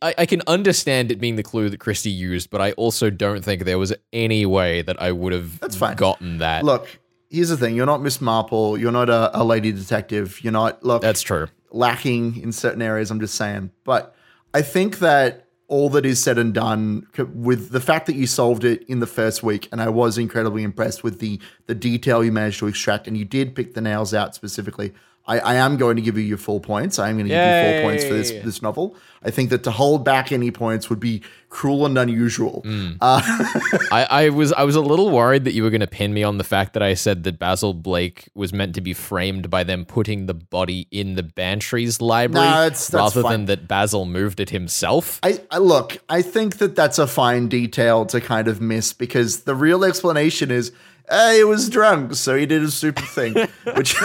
I, 0.00 0.14
I 0.18 0.24
can 0.26 0.40
understand 0.46 1.12
it 1.12 1.20
being 1.20 1.36
the 1.36 1.42
clue 1.42 1.68
that 1.68 1.78
Christie 1.78 2.10
used, 2.10 2.48
but 2.48 2.60
I 2.62 2.72
also 2.72 3.10
don't 3.10 3.44
think 3.44 3.64
there 3.64 3.78
was 3.78 3.92
any 4.14 4.46
way 4.46 4.80
that 4.82 5.00
I 5.02 5.12
would 5.12 5.34
have 5.34 5.60
That's 5.60 5.76
fine. 5.76 5.96
gotten 5.96 6.38
that. 6.38 6.64
Look, 6.64 6.88
here's 7.28 7.50
the 7.50 7.56
thing: 7.58 7.76
you're 7.76 7.84
not 7.84 8.00
Miss 8.00 8.22
Marple. 8.22 8.78
You're 8.78 8.92
not 8.92 9.10
a, 9.10 9.38
a 9.38 9.44
lady 9.44 9.72
detective. 9.72 10.42
You're 10.42 10.52
not 10.54 10.82
look 10.82 11.02
That's 11.02 11.20
true. 11.20 11.48
lacking 11.70 12.40
in 12.42 12.52
certain 12.52 12.80
areas. 12.80 13.10
I'm 13.10 13.20
just 13.20 13.34
saying, 13.34 13.72
but 13.84 14.14
I 14.54 14.62
think 14.62 15.00
that 15.00 15.46
all 15.70 15.88
that 15.88 16.04
is 16.04 16.22
said 16.22 16.36
and 16.36 16.52
done 16.52 17.06
with 17.32 17.70
the 17.70 17.80
fact 17.80 18.06
that 18.06 18.16
you 18.16 18.26
solved 18.26 18.64
it 18.64 18.82
in 18.88 18.98
the 18.98 19.06
first 19.06 19.42
week, 19.42 19.68
and 19.70 19.80
I 19.80 19.88
was 19.88 20.18
incredibly 20.18 20.64
impressed 20.64 21.02
with 21.02 21.20
the 21.20 21.40
the 21.66 21.74
detail 21.76 22.22
you 22.24 22.32
managed 22.32 22.58
to 22.58 22.66
extract, 22.66 23.06
and 23.06 23.16
you 23.16 23.24
did 23.24 23.54
pick 23.54 23.74
the 23.74 23.80
nails 23.80 24.12
out 24.12 24.34
specifically. 24.34 24.92
I, 25.30 25.38
I 25.38 25.54
am 25.54 25.76
going 25.76 25.96
to 25.96 26.02
give 26.02 26.16
you 26.18 26.24
your 26.24 26.38
full 26.38 26.60
points. 26.60 26.98
I 26.98 27.08
am 27.08 27.16
going 27.16 27.28
to 27.28 27.34
give 27.34 27.38
you 27.38 27.72
four 27.82 27.82
points 27.90 28.04
for 28.04 28.14
this 28.14 28.30
this 28.44 28.60
novel. 28.62 28.96
I 29.22 29.30
think 29.30 29.50
that 29.50 29.62
to 29.64 29.70
hold 29.70 30.04
back 30.04 30.32
any 30.32 30.50
points 30.50 30.88
would 30.88 30.98
be 30.98 31.22
cruel 31.50 31.84
and 31.84 31.96
unusual. 31.98 32.62
Uh, 33.00 33.20
I, 33.92 34.06
I 34.10 34.28
was 34.30 34.52
I 34.52 34.64
was 34.64 34.76
a 34.76 34.80
little 34.80 35.10
worried 35.10 35.44
that 35.44 35.52
you 35.52 35.62
were 35.62 35.70
going 35.70 35.82
to 35.82 35.86
pin 35.86 36.12
me 36.14 36.22
on 36.22 36.38
the 36.38 36.44
fact 36.44 36.72
that 36.72 36.82
I 36.82 36.94
said 36.94 37.24
that 37.24 37.38
Basil 37.38 37.74
Blake 37.74 38.28
was 38.34 38.52
meant 38.52 38.74
to 38.76 38.80
be 38.80 38.92
framed 38.94 39.50
by 39.50 39.62
them 39.62 39.84
putting 39.84 40.26
the 40.26 40.34
body 40.34 40.88
in 40.90 41.14
the 41.16 41.22
Bantry's 41.22 42.00
library 42.00 42.46
No, 42.48 42.52
that's- 42.62 42.88
that's 42.88 43.14
rather 43.16 43.22
fine. 43.22 43.32
than 43.32 43.44
that 43.46 43.68
Basil 43.68 44.06
moved 44.06 44.40
it 44.40 44.50
himself. 44.50 45.20
I, 45.22 45.40
I 45.50 45.58
look, 45.58 45.98
I 46.08 46.22
think 46.22 46.58
that 46.58 46.74
that's 46.74 46.98
a 46.98 47.06
fine 47.06 47.48
detail 47.48 48.06
to 48.06 48.20
kind 48.20 48.48
of 48.48 48.60
miss 48.60 48.92
because 48.92 49.42
the 49.42 49.54
real 49.54 49.84
explanation 49.84 50.50
is 50.50 50.72
uh, 51.10 51.32
he 51.32 51.44
was 51.44 51.68
drunk, 51.68 52.14
so 52.14 52.36
he 52.36 52.46
did 52.46 52.62
a 52.62 52.70
stupid 52.70 53.04
thing, 53.06 53.34
which 53.76 53.96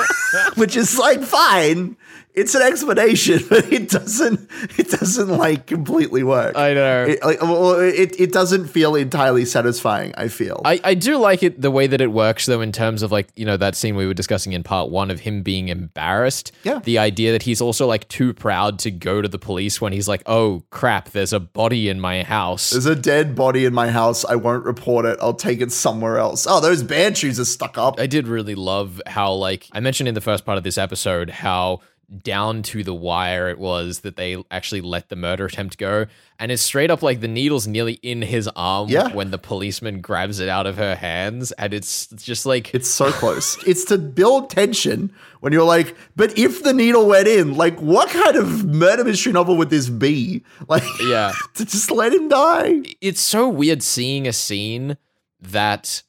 which 0.56 0.76
is 0.76 0.98
like 0.98 1.22
fine. 1.22 1.96
It's 2.36 2.54
an 2.56 2.62
explanation, 2.62 3.40
but 3.50 3.72
it 3.72 3.90
doesn't 3.90 4.50
it 4.78 4.90
doesn't 4.90 5.30
like 5.30 5.68
completely 5.68 6.24
work. 6.24 6.56
I 6.58 6.74
know. 6.74 7.06
It, 7.06 7.24
like, 7.24 7.42
well, 7.42 7.80
it, 7.80 8.20
it 8.20 8.32
doesn't 8.32 8.68
feel 8.68 8.96
entirely 8.96 9.46
satisfying. 9.46 10.14
I 10.18 10.28
feel. 10.28 10.62
I, 10.66 10.80
I 10.84 10.94
do 10.96 11.18
like 11.18 11.44
it 11.44 11.62
the 11.62 11.72
way 11.72 11.88
that 11.88 12.02
it 12.02 12.12
works 12.12 12.46
though 12.46 12.62
in 12.62 12.72
terms 12.72 13.02
of 13.04 13.12
like 13.12 13.30
you 13.36 13.46
know 13.46 13.58
that 13.58 13.76
scene 13.76 13.96
we 13.96 14.06
were 14.08 14.14
discussing 14.14 14.54
in 14.54 14.64
part 14.64 14.90
one 14.90 15.12
of 15.12 15.22
him 15.22 15.44
being 15.44 15.70
embarrassed 15.70 16.52
Yeah. 16.64 16.80
the 16.84 16.98
idea 17.00 17.32
that 17.32 17.44
he's 17.44 17.62
also 17.62 17.88
like 17.88 18.08
too 18.10 18.34
proud 18.34 18.80
to 18.80 18.92
go 18.92 19.22
to 19.22 19.28
the 19.28 19.40
police 19.40 19.80
when 19.80 19.94
he's 19.94 20.08
like 20.08 20.22
oh 20.26 20.64
crap 20.70 21.12
there's 21.12 21.34
a 21.34 21.40
body 21.40 21.90
in 21.90 22.00
my 22.00 22.24
house 22.24 22.72
There's 22.72 22.86
a 22.86 22.96
dead 22.96 23.36
body 23.36 23.66
in 23.66 23.74
my 23.74 23.90
house. 23.90 24.26
I 24.26 24.36
won't 24.36 24.66
report 24.66 25.06
it. 25.06 25.18
I'll 25.22 25.34
take 25.34 25.62
it 25.62 25.72
somewhere 25.72 26.18
else. 26.18 26.46
Oh, 26.50 26.60
those 26.60 26.84
Bantrys 26.84 27.40
are 27.40 27.46
stuck 27.46 27.78
up. 27.78 28.00
I 28.00 28.08
did 28.08 28.28
really 28.28 28.56
love 28.56 29.02
how, 29.08 29.34
like, 29.34 29.68
I 29.72 29.80
mentioned 29.80 30.08
in 30.10 30.16
the 30.16 30.22
first 30.22 30.46
part 30.46 30.58
of 30.58 30.64
this 30.64 30.78
episode, 30.78 31.30
how 31.30 31.80
down 32.24 32.62
to 32.64 32.84
the 32.84 32.94
wire 32.94 33.50
it 33.50 33.58
was 33.58 34.00
that 34.02 34.16
they 34.16 34.44
actually 34.52 34.82
let 34.82 35.10
the 35.10 35.16
murder 35.16 35.46
attempt 35.46 35.78
go. 35.78 36.06
And 36.38 36.52
it's 36.52 36.62
straight 36.62 36.92
up 36.92 37.02
like 37.02 37.22
the 37.22 37.28
needle's 37.28 37.66
nearly 37.68 37.94
in 38.04 38.22
his 38.22 38.50
arm 38.56 38.90
Yeah. 38.90 39.14
when 39.14 39.32
the 39.32 39.38
policeman 39.38 40.02
grabs 40.02 40.40
it 40.40 40.50
out 40.50 40.68
of 40.68 40.78
her 40.78 40.96
hands. 40.96 41.52
And 41.54 41.74
it's 41.74 42.08
just 42.08 42.46
like, 42.46 42.74
It's 42.76 42.90
so 42.90 43.12
close. 43.12 43.58
it's 43.68 43.86
to 43.86 43.98
build 43.98 44.50
tension 44.50 45.14
when 45.40 45.54
you're 45.54 45.64
like, 45.64 45.96
but 46.16 46.38
if 46.38 46.64
the 46.64 46.74
needle 46.74 47.08
went 47.08 47.28
in, 47.28 47.56
like, 47.56 47.80
what 47.82 48.10
kind 48.10 48.36
of 48.36 48.66
murder 48.66 49.04
mystery 49.04 49.32
novel 49.34 49.56
would 49.58 49.70
this 49.70 49.90
be? 49.90 50.44
Like, 50.68 50.84
yeah. 51.04 51.32
to 51.56 51.66
just 51.66 51.92
let 51.92 52.14
him 52.14 52.28
die. 52.30 52.82
It's 53.02 53.22
so 53.22 53.48
weird 53.48 53.82
seeing 53.84 54.28
a 54.28 54.34
scene 54.34 54.98
that 55.40 56.02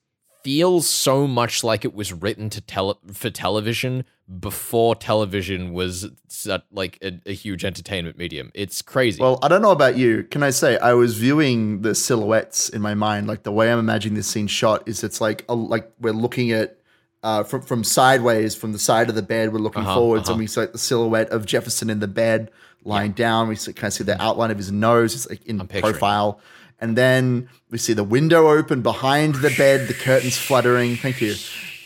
feels 0.42 0.88
so 0.88 1.26
much 1.26 1.64
like 1.64 1.84
it 1.84 1.94
was 1.94 2.12
written 2.12 2.48
to 2.50 2.60
tele- 2.60 2.98
for 3.12 3.30
television, 3.30 4.04
before 4.40 4.96
television 4.96 5.72
was 5.72 6.08
such, 6.26 6.62
like 6.72 6.98
a, 7.02 7.20
a 7.26 7.32
huge 7.32 7.64
entertainment 7.64 8.18
medium. 8.18 8.50
It's 8.54 8.82
crazy. 8.82 9.20
Well, 9.22 9.38
I 9.42 9.48
don't 9.48 9.62
know 9.62 9.70
about 9.70 9.96
you. 9.96 10.24
Can 10.24 10.42
I 10.42 10.50
say 10.50 10.78
I 10.78 10.94
was 10.94 11.16
viewing 11.16 11.82
the 11.82 11.94
silhouettes 11.94 12.68
in 12.68 12.82
my 12.82 12.94
mind, 12.94 13.28
like 13.28 13.44
the 13.44 13.52
way 13.52 13.70
I'm 13.72 13.78
imagining 13.78 14.16
this 14.16 14.26
scene 14.26 14.48
shot 14.48 14.88
is 14.88 15.04
it's 15.04 15.20
like 15.20 15.44
a, 15.48 15.54
like 15.54 15.92
we're 16.00 16.12
looking 16.12 16.50
at 16.50 16.78
uh, 17.22 17.44
from 17.44 17.62
from 17.62 17.84
sideways 17.84 18.54
from 18.54 18.72
the 18.72 18.78
side 18.78 19.08
of 19.08 19.14
the 19.14 19.22
bed. 19.22 19.52
We're 19.52 19.60
looking 19.60 19.82
Uh-huh, 19.82 19.94
forwards, 19.94 20.24
uh-huh. 20.24 20.32
and 20.32 20.40
we 20.40 20.46
see 20.48 20.60
like 20.60 20.72
the 20.72 20.78
silhouette 20.78 21.30
of 21.30 21.46
Jefferson 21.46 21.88
in 21.88 22.00
the 22.00 22.08
bed 22.08 22.50
lying 22.84 23.12
down. 23.12 23.48
We 23.48 23.56
see, 23.56 23.72
kind 23.72 23.86
of 23.88 23.92
see 23.94 24.04
the 24.04 24.20
outline 24.20 24.50
of 24.50 24.58
his 24.58 24.70
nose, 24.72 25.14
it's 25.14 25.28
like 25.28 25.44
in 25.46 25.58
profile, 25.68 26.40
and 26.80 26.96
then 26.96 27.48
we 27.70 27.78
see 27.78 27.92
the 27.94 28.04
window 28.04 28.48
open 28.50 28.82
behind 28.82 29.36
the 29.36 29.54
bed, 29.56 29.88
the 29.88 29.94
curtains 29.94 30.36
fluttering. 30.36 30.96
Thank 30.96 31.20
you, 31.20 31.34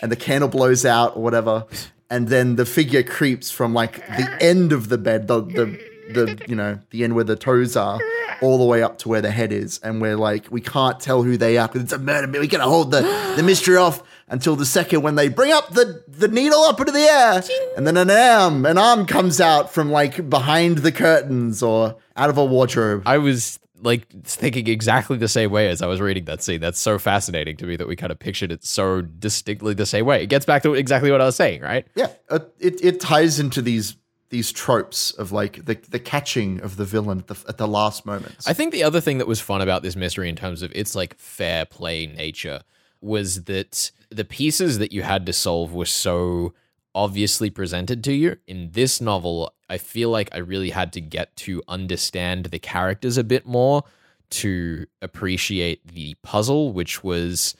and 0.03 0.11
the 0.11 0.17
candle 0.17 0.49
blows 0.49 0.85
out 0.85 1.17
or 1.17 1.23
whatever, 1.23 1.65
and 2.11 2.29
then 2.29 2.57
the 2.57 2.67
figure 2.67 3.03
creeps 3.03 3.51
from 3.51 3.73
like 3.73 4.07
the 4.07 4.37
end 4.41 4.73
of 4.73 4.89
the 4.89 4.99
bed, 4.99 5.29
the 5.29 5.41
the 5.43 5.91
the 6.13 6.45
you 6.49 6.57
know 6.57 6.79
the 6.91 7.05
end 7.05 7.15
where 7.15 7.25
the 7.25 7.37
toes 7.37 7.77
are 7.77 8.01
all 8.43 8.59
the 8.59 8.65
way 8.65 8.83
up 8.83 8.99
to 8.99 9.09
where 9.09 9.21
the 9.21 9.31
head 9.31 9.53
is. 9.53 9.79
And 9.83 10.01
we're 10.01 10.17
like 10.17 10.51
we 10.51 10.61
can't 10.61 10.99
tell 10.99 11.23
who 11.23 11.37
they 11.37 11.57
are 11.57 11.69
because 11.69 11.83
it's 11.83 11.93
a 11.93 11.99
murder 11.99 12.41
we 12.41 12.49
gotta 12.49 12.65
hold 12.65 12.91
the, 12.91 13.03
the 13.37 13.43
mystery 13.43 13.77
off 13.77 14.03
until 14.29 14.57
the 14.57 14.67
second 14.67 15.03
when 15.03 15.15
they 15.15 15.29
bring 15.29 15.53
up 15.53 15.73
the, 15.73 16.05
the 16.09 16.29
needle 16.29 16.61
up 16.61 16.81
into 16.81 16.93
the 16.93 17.01
air. 17.01 17.43
And 17.77 17.87
then 17.87 17.97
an 17.97 18.11
arm 18.11 18.67
an 18.67 18.79
arm 18.79 19.07
comes 19.07 19.41
out 19.41 19.73
from 19.73 19.91
like 19.91 20.29
behind 20.29 20.79
the 20.79 20.93
curtains 20.93 21.63
or 21.63 21.97
out 22.17 22.31
of 22.31 22.39
a 22.39 22.45
wardrobe. 22.45 23.03
I 23.07 23.19
was 23.19 23.59
like 23.83 24.07
thinking 24.25 24.67
exactly 24.67 25.17
the 25.17 25.29
same 25.29 25.51
way 25.51 25.69
as 25.69 25.83
I 25.83 25.87
was 25.87 26.01
reading 26.01 26.25
that 26.27 26.43
scene. 26.43 26.61
That's 26.61 26.81
so 26.81 26.99
fascinating 26.99 27.57
to 27.59 27.67
me 27.67 27.77
that 27.77 27.89
we 27.89 27.97
kind 27.97 28.13
of 28.13 28.19
pictured 28.19 28.53
it 28.53 28.65
so 28.65 29.03
distinctly 29.03 29.75
the 29.75 29.87
same 29.87 30.07
way. 30.07 30.23
It 30.23 30.27
gets 30.27 30.47
back 30.47 30.63
to 30.63 30.75
exactly 30.75 31.11
what 31.11 31.21
I 31.21 31.27
was 31.27 31.37
saying, 31.37 31.63
right? 31.63 31.87
yeah 31.95 32.09
uh, 32.29 32.41
it, 32.59 32.83
it 32.85 33.01
ties 33.01 33.41
into 33.41 33.63
these 33.63 33.97
these 34.31 34.53
tropes 34.53 35.11
of 35.13 35.33
like 35.33 35.65
the, 35.65 35.75
the 35.91 35.99
catching 35.99 36.61
of 36.61 36.77
the 36.77 36.85
villain 36.85 37.19
at 37.19 37.27
the, 37.27 37.45
at 37.49 37.59
the 37.59 37.67
last 37.67 38.07
moment. 38.07 38.37
I 38.47 38.53
think 38.53 38.73
the 38.73 38.85
other 38.85 39.01
thing 39.01 39.19
that 39.19 39.27
was 39.27 39.41
fun 39.41 39.61
about 39.61 39.83
this 39.83 39.97
mystery 39.97 40.29
in 40.29 40.37
terms 40.37 40.63
of 40.63 40.71
its 40.73 40.95
like 40.95 41.19
fair 41.19 41.67
play 41.67 42.07
nature 42.07 42.61
was 43.01 43.45
that 43.45 43.91
the 44.09 44.25
pieces 44.25 44.79
that 44.79 44.93
you 44.93 45.03
had 45.03 45.27
to 45.27 45.33
solve 45.33 45.75
were 45.75 45.87
so 45.87 46.55
obviously 46.95 47.51
presented 47.51 48.05
to 48.05 48.13
you. 48.13 48.37
In 48.47 48.71
this 48.73 49.01
novel, 49.01 49.53
I 49.71 49.79
feel 49.79 50.11
like 50.11 50.29
I 50.33 50.39
really 50.39 50.71
had 50.71 50.93
to 50.95 51.01
get 51.01 51.35
to 51.37 51.63
understand 51.69 52.47
the 52.47 52.59
characters 52.59 53.17
a 53.17 53.25
bit 53.25 53.47
more 53.47 53.85
to 54.31 54.87
appreciate 55.01 55.87
the 55.87 56.15
puzzle, 56.23 56.73
which 56.73 57.05
was 57.05 57.55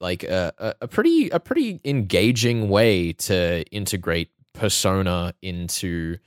like 0.00 0.22
a, 0.22 0.74
a, 0.82 0.86
pretty 0.86 1.30
a 1.30 1.40
pretty 1.40 1.80
engaging 1.84 2.68
way 2.68 3.12
to 3.12 3.64
integrate 3.70 4.30
persona 4.52 5.34
into 5.40 6.18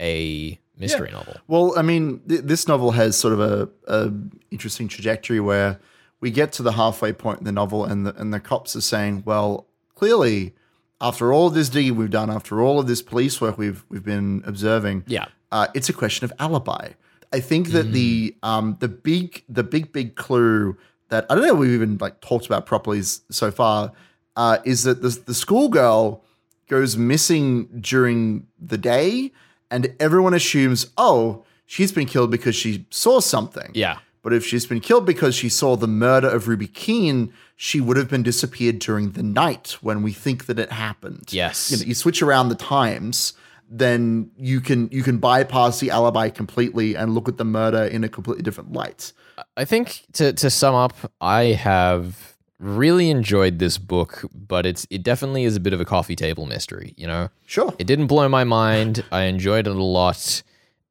a 0.00 0.58
mystery 0.78 1.10
novel. 1.10 1.36
Well, 1.48 1.74
I 1.76 1.82
mean, 1.82 2.20
th- 2.28 2.42
this 2.42 2.68
novel 2.68 2.92
has 2.92 3.16
sort 3.16 3.34
of 3.34 3.40
a, 3.40 3.68
a 3.88 4.12
interesting 4.52 4.86
trajectory 4.86 5.40
where 5.40 5.80
we 6.20 6.30
get 6.30 6.52
to 6.52 6.62
the 6.62 6.72
halfway 6.72 7.12
point 7.12 7.40
in 7.40 7.44
the 7.44 7.52
novel, 7.52 7.84
and 7.84 8.06
the 8.06 8.14
and 8.14 8.32
the 8.32 8.40
cops 8.40 8.76
are 8.76 8.80
saying, 8.80 9.24
"Well, 9.26 9.66
clearly, 9.94 10.54
after 11.00 11.32
all 11.32 11.48
of 11.48 11.54
this 11.54 11.68
digging 11.68 11.96
we've 11.96 12.10
done, 12.10 12.30
after 12.30 12.60
all 12.62 12.78
of 12.80 12.86
this 12.86 13.02
police 13.02 13.40
work 13.40 13.58
we've 13.58 13.84
we've 13.88 14.04
been 14.04 14.42
observing, 14.46 15.04
Yeah. 15.06 15.26
uh, 15.52 15.66
it's 15.74 15.88
a 15.88 15.92
question 15.92 16.24
of 16.24 16.32
alibi." 16.38 16.90
I 17.32 17.40
think 17.40 17.68
that 17.70 17.92
the 17.92 18.34
um 18.42 18.76
the 18.80 18.88
big 18.88 19.42
the 19.48 19.64
big 19.64 19.92
big 19.92 20.14
clue 20.14 20.76
that 21.08 21.26
I 21.28 21.34
don't 21.34 21.44
know 21.46 21.54
if 21.54 21.58
we've 21.58 21.72
even 21.72 21.98
like 22.00 22.20
talked 22.20 22.46
about 22.46 22.64
properly 22.64 23.02
so 23.02 23.50
far 23.50 23.92
uh, 24.36 24.58
is 24.64 24.84
that 24.84 25.02
the 25.02 25.08
the 25.26 25.34
schoolgirl 25.34 26.22
goes 26.68 26.96
missing 26.96 27.66
during 27.80 28.46
the 28.58 28.78
day, 28.78 29.32
and 29.70 29.94
everyone 30.00 30.32
assumes, 30.32 30.86
oh, 30.96 31.44
she's 31.66 31.92
been 31.92 32.06
killed 32.06 32.30
because 32.30 32.54
she 32.56 32.86
saw 32.90 33.20
something. 33.20 33.70
Yeah. 33.74 33.98
But 34.24 34.32
if 34.32 34.44
she's 34.44 34.64
been 34.64 34.80
killed 34.80 35.04
because 35.04 35.34
she 35.34 35.50
saw 35.50 35.76
the 35.76 35.86
murder 35.86 36.28
of 36.28 36.48
Ruby 36.48 36.66
Keene, 36.66 37.32
she 37.56 37.78
would 37.78 37.98
have 37.98 38.08
been 38.08 38.22
disappeared 38.22 38.78
during 38.78 39.12
the 39.12 39.22
night 39.22 39.76
when 39.82 40.02
we 40.02 40.12
think 40.12 40.46
that 40.46 40.58
it 40.58 40.72
happened. 40.72 41.28
Yes. 41.30 41.70
You, 41.70 41.76
know, 41.76 41.84
you 41.84 41.94
switch 41.94 42.22
around 42.22 42.48
the 42.48 42.54
times, 42.54 43.34
then 43.68 44.30
you 44.38 44.62
can 44.62 44.88
you 44.90 45.02
can 45.02 45.18
bypass 45.18 45.78
the 45.78 45.90
alibi 45.90 46.30
completely 46.30 46.96
and 46.96 47.14
look 47.14 47.28
at 47.28 47.36
the 47.36 47.44
murder 47.44 47.84
in 47.84 48.02
a 48.02 48.08
completely 48.08 48.42
different 48.42 48.72
light. 48.72 49.12
I 49.58 49.66
think 49.66 50.04
to 50.14 50.32
to 50.32 50.48
sum 50.48 50.74
up, 50.74 50.94
I 51.20 51.44
have 51.52 52.34
really 52.58 53.10
enjoyed 53.10 53.58
this 53.58 53.76
book, 53.76 54.24
but 54.34 54.64
it's 54.64 54.86
it 54.88 55.02
definitely 55.02 55.44
is 55.44 55.54
a 55.54 55.60
bit 55.60 55.74
of 55.74 55.82
a 55.82 55.84
coffee 55.84 56.16
table 56.16 56.46
mystery, 56.46 56.94
you 56.96 57.06
know? 57.06 57.28
Sure. 57.44 57.74
It 57.78 57.86
didn't 57.86 58.06
blow 58.06 58.28
my 58.30 58.44
mind. 58.44 59.04
I 59.12 59.24
enjoyed 59.24 59.66
it 59.66 59.76
a 59.76 59.82
lot, 59.82 60.42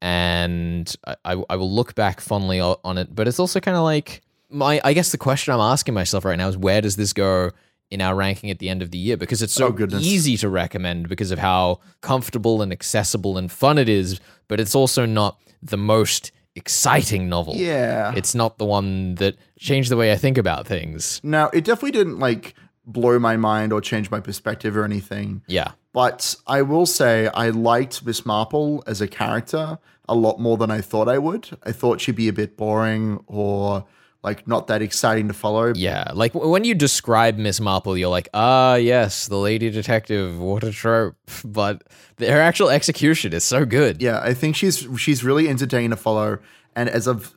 and 0.04 0.94
I, 1.24 1.42
I, 1.50 1.56
will 1.56 1.72
look 1.72 1.96
back 1.96 2.20
fondly 2.20 2.60
on 2.60 2.98
it. 2.98 3.16
But 3.16 3.30
it's 3.30 3.40
also 3.40 3.62
kind 3.62 3.78
of 3.78 3.84
like 3.84 4.22
my. 4.50 4.82
I 4.84 4.92
guess 4.92 5.14
the 5.14 5.18
question 5.18 5.54
I'm 5.54 5.62
asking 5.62 5.94
myself 5.94 6.26
right 6.26 6.38
now 6.38 6.50
is 6.50 6.58
where 6.58 6.82
does 6.82 6.98
this 6.98 7.14
go 7.14 7.52
in 7.90 8.02
our 8.02 8.14
ranking 8.14 8.52
at 8.52 8.60
the 8.60 8.68
end 8.68 8.82
of 8.82 8.92
the 8.92 8.98
year? 8.98 9.16
Because 9.16 9.42
it's 9.42 9.54
so 9.54 9.68
Oh, 9.68 9.88
easy 10.00 10.36
to 10.38 10.50
recommend 10.50 11.08
because 11.08 11.32
of 11.32 11.40
how 11.40 11.80
comfortable 12.02 12.62
and 12.62 12.74
accessible 12.74 13.38
and 13.38 13.50
fun 13.50 13.78
it 13.78 13.88
is. 13.88 14.20
But 14.50 14.60
it's 14.60 14.76
also 14.76 15.06
not 15.06 15.40
the 15.62 15.78
most 15.78 16.34
exciting 16.54 17.30
novel. 17.30 17.56
Yeah. 17.56 18.12
It's 18.14 18.36
not 18.36 18.58
the 18.58 18.66
one 18.66 19.16
that 19.16 19.38
changed 19.58 19.90
the 19.90 19.96
way 19.96 20.12
I 20.12 20.18
think 20.18 20.38
about 20.38 20.68
things. 20.68 21.22
Now, 21.24 21.50
it 21.54 21.64
definitely 21.64 21.92
didn't 21.92 22.20
like 22.20 22.56
blow 22.86 23.20
my 23.20 23.38
mind 23.38 23.72
or 23.72 23.80
change 23.80 24.12
my 24.12 24.20
perspective 24.20 24.76
or 24.76 24.84
anything. 24.84 25.44
Yeah. 25.48 25.72
But 25.94 26.36
I 26.46 26.62
will 26.64 26.86
say 26.86 27.28
I 27.28 27.50
liked 27.50 28.06
Miss 28.06 28.26
Marple 28.26 28.84
as 28.86 29.00
a 29.00 29.08
character 29.08 29.80
a 30.08 30.16
lot 30.16 30.40
more 30.40 30.58
than 30.58 30.70
I 30.72 30.82
thought 30.82 31.08
I 31.08 31.18
would. 31.18 31.50
I 31.64 31.72
thought 31.72 32.02
she'd 32.02 32.16
be 32.16 32.28
a 32.28 32.34
bit 32.34 32.58
boring 32.58 33.24
or 33.28 33.86
like 34.24 34.48
not 34.48 34.68
that 34.68 34.82
exciting 34.82 35.28
to 35.28 35.34
follow. 35.34 35.74
Yeah, 35.76 36.12
like 36.14 36.34
when 36.34 36.64
you 36.64 36.76
describe 36.76 37.38
Miss 37.38 37.60
Marple, 37.60 37.98
you're 37.98 38.10
like, 38.10 38.30
ah, 38.34 38.76
yes, 38.76 39.28
the 39.28 39.38
lady 39.38 39.70
detective, 39.70 40.40
what 40.40 40.64
a 40.64 40.72
trope. 40.72 41.16
But 41.46 41.84
her 42.20 42.40
actual 42.40 42.70
execution 42.70 43.34
is 43.34 43.44
so 43.44 43.66
good. 43.66 44.02
Yeah, 44.02 44.22
I 44.22 44.34
think 44.34 44.56
she's 44.56 44.88
she's 44.98 45.24
really 45.24 45.50
entertaining 45.50 45.90
to 45.90 45.98
follow. 45.98 46.40
And 46.76 46.90
as 46.90 47.08
I've 47.08 47.34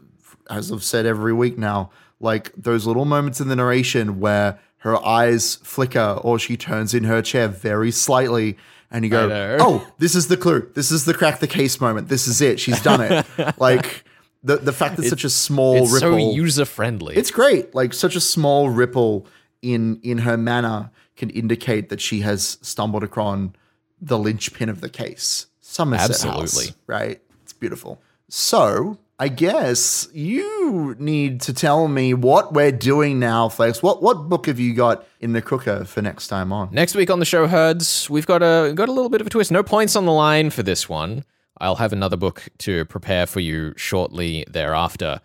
as 0.48 0.70
I've 0.70 0.85
said 0.85 1.07
every 1.07 1.33
week 1.33 1.59
now, 1.59 1.90
like 2.20 2.52
those 2.57 2.87
little 2.87 3.05
moments 3.05 3.40
in 3.40 3.48
the 3.48 3.57
narration 3.57 4.20
where 4.20 4.59
her 4.79 5.05
eyes 5.05 5.57
flicker 5.57 6.20
or 6.22 6.38
she 6.38 6.57
turns 6.57 6.94
in 6.94 7.05
her 7.05 7.20
chair 7.20 7.48
very 7.48 7.90
slightly 7.90 8.57
and 8.90 9.05
you 9.05 9.11
go. 9.11 9.57
Oh, 9.61 9.87
this 9.99 10.14
is 10.14 10.29
the 10.29 10.37
clue. 10.37 10.70
This 10.75 10.90
is 10.90 11.05
the 11.05 11.14
crack 11.14 11.40
the 11.40 11.46
case 11.46 11.81
moment. 11.81 12.09
This 12.09 12.27
is 12.27 12.40
it. 12.40 12.61
She's 12.61 12.81
done 12.83 13.01
it. 13.01 13.27
like 13.59 14.05
the 14.42 14.57
the 14.57 14.72
fact 14.72 14.96
that 14.96 15.05
such 15.05 15.25
a 15.25 15.31
small 15.31 15.77
It's 15.85 15.92
ripple 15.92 16.18
so 16.18 16.33
user 16.33 16.64
friendly. 16.64 17.16
It's 17.16 17.31
great. 17.31 17.75
Like 17.75 17.92
such 17.92 18.16
a 18.16 18.20
small 18.20 18.70
ripple 18.70 19.27
in 19.62 20.01
in 20.03 20.18
her 20.18 20.37
manner 20.37 20.90
can 21.16 21.31
indicate 21.31 21.88
that 21.88 22.01
she 22.01 22.20
has 22.20 22.59
stumbled 22.62 23.03
upon 23.03 23.57
the 24.01 24.18
linchpin 24.18 24.68
of 24.68 24.81
the 24.81 24.88
case. 24.88 25.46
Somerset 25.61 26.11
Absolutely. 26.11 26.66
House, 26.66 26.77
right? 26.87 27.20
It's 27.42 27.53
beautiful. 27.53 28.03
So 28.29 28.99
I 29.18 29.29
guess 29.29 30.09
you 30.12 30.94
need 30.98 31.40
to 31.42 31.55
tell 31.55 31.88
me 31.88 32.12
what 32.12 32.52
we're 32.52 32.70
doing 32.70 33.18
now, 33.18 33.48
Flex. 33.48 33.83
What 33.83 34.02
what 34.02 34.29
book 34.29 34.46
have 34.46 34.61
you 34.61 34.74
got 34.74 35.07
in 35.20 35.33
the 35.33 35.40
cooker 35.40 35.87
for 35.87 36.02
next 36.02 36.29
time 36.29 36.52
on? 36.52 36.68
Next 36.70 36.94
week 36.94 37.09
on 37.09 37.18
the 37.18 37.24
show, 37.24 37.46
Herds, 37.46 38.11
we've 38.11 38.26
got 38.26 38.42
a 38.42 38.74
got 38.74 38.90
a 38.90 38.92
little 38.92 39.09
bit 39.09 39.22
of 39.22 39.26
a 39.26 39.31
twist. 39.31 39.50
No 39.50 39.62
points 39.62 39.96
on 39.96 40.05
the 40.05 40.12
line 40.12 40.50
for 40.50 40.62
this 40.62 40.87
one. 40.87 41.24
I'll 41.59 41.76
have 41.76 41.94
another 41.94 42.18
book 42.18 42.48
to 42.59 42.85
prepare 42.85 43.26
for 43.26 43.40
you 43.40 43.72
shortly 43.79 44.44
thereafter. 44.50 45.22